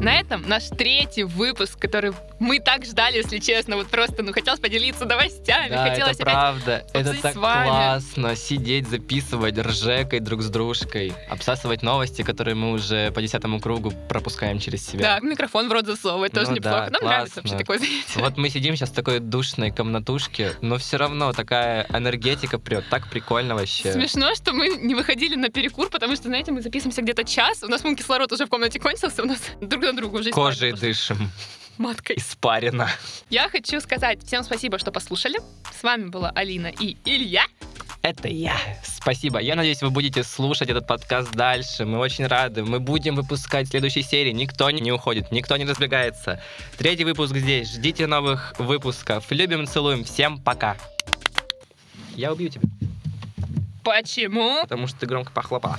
На 0.00 0.20
этом 0.20 0.48
наш 0.48 0.68
третий 0.68 1.24
выпуск, 1.24 1.76
который 1.78 2.12
мы 2.38 2.60
так 2.60 2.84
ждали, 2.84 3.16
если 3.16 3.38
честно. 3.38 3.76
Вот 3.76 3.88
просто, 3.88 4.22
ну, 4.22 4.32
хотелось 4.32 4.60
поделиться 4.60 5.04
новостями, 5.06 5.70
Да, 5.70 5.88
хотелось 5.90 6.14
это 6.16 6.24
правда. 6.24 6.86
Это 6.92 7.20
так 7.20 7.34
классно. 7.34 8.36
Сидеть, 8.36 8.88
записывать, 8.88 9.58
ржекой 9.58 10.20
друг 10.20 10.42
с 10.42 10.48
дружкой, 10.50 11.12
обсасывать 11.28 11.82
новости, 11.82 12.22
которые 12.22 12.54
мы 12.54 12.70
уже 12.72 13.10
по 13.10 13.20
десятому 13.20 13.60
кругу 13.60 13.92
пропускаем 14.08 14.60
через 14.60 14.86
себя. 14.86 15.18
Да, 15.20 15.26
микрофон 15.26 15.68
в 15.68 15.72
рот 15.72 15.86
засовывать 15.86 16.32
тоже 16.32 16.50
Ну 16.50 16.56
неплохо. 16.56 16.88
да, 16.90 16.98
Нам 17.00 17.04
нравится 17.04 17.40
классно. 17.40 17.50
вообще 17.50 17.64
такое 17.64 17.78
занятие. 17.78 18.20
Вот 18.20 18.36
мы 18.36 18.50
сидим 18.50 18.76
сейчас 18.76 18.90
в 18.90 18.94
такой 18.94 19.18
душной 19.18 19.72
комнатушке, 19.72 20.52
но 20.60 20.78
все 20.78 20.96
равно 20.96 21.32
такая 21.32 21.86
энергетика 21.92 22.60
прет, 22.60 22.84
так 22.88 23.10
прикольно 23.10 23.56
вообще. 23.56 23.92
Смешно, 23.92 24.32
что 24.36 24.52
мы 24.52 24.68
не 24.68 24.94
выходили 24.94 25.34
на 25.34 25.48
перекур, 25.48 25.90
потому 25.90 26.14
что, 26.14 26.28
знаете, 26.28 26.52
мы 26.52 26.62
записываемся 26.62 27.02
где-то 27.02 27.24
час, 27.24 27.64
у 27.64 27.68
нас 27.68 27.82
вон 27.82 27.96
кислород 27.96 28.30
уже 28.32 28.46
в 28.46 28.48
комнате 28.48 28.78
кончился, 28.78 29.22
у 29.24 29.26
нас 29.26 29.40
друг 29.60 29.87
на 29.92 29.96
друга 29.96 30.16
уже 30.18 30.30
Кожей 30.30 30.72
дышим, 30.72 31.16
пошла. 31.16 31.30
маткой. 31.78 32.16
испарено. 32.16 32.88
Я 33.30 33.48
хочу 33.48 33.80
сказать 33.80 34.22
всем 34.24 34.42
спасибо, 34.42 34.78
что 34.78 34.92
послушали. 34.92 35.38
С 35.78 35.82
вами 35.82 36.06
была 36.08 36.30
Алина 36.34 36.68
и 36.68 36.96
Илья. 37.04 37.44
Это 38.02 38.28
я. 38.28 38.56
Спасибо. 38.84 39.40
Я 39.40 39.56
надеюсь, 39.56 39.82
вы 39.82 39.90
будете 39.90 40.22
слушать 40.22 40.70
этот 40.70 40.86
подкаст 40.86 41.32
дальше. 41.32 41.84
Мы 41.84 41.98
очень 41.98 42.26
рады. 42.26 42.62
Мы 42.64 42.78
будем 42.78 43.16
выпускать 43.16 43.68
следующие 43.68 44.04
серии. 44.04 44.30
Никто 44.30 44.70
не 44.70 44.92
уходит, 44.92 45.32
никто 45.32 45.56
не 45.56 45.64
разбегается. 45.64 46.40
Третий 46.78 47.04
выпуск 47.04 47.36
здесь. 47.36 47.72
Ждите 47.72 48.06
новых 48.06 48.54
выпусков. 48.58 49.24
Любим, 49.30 49.66
целуем. 49.66 50.04
Всем 50.04 50.38
пока. 50.38 50.76
Я 52.14 52.32
убью 52.32 52.48
тебя, 52.48 52.62
Почему? 53.82 54.62
потому 54.62 54.86
что 54.86 55.00
ты 55.00 55.06
громко 55.06 55.32
похлопала. 55.32 55.78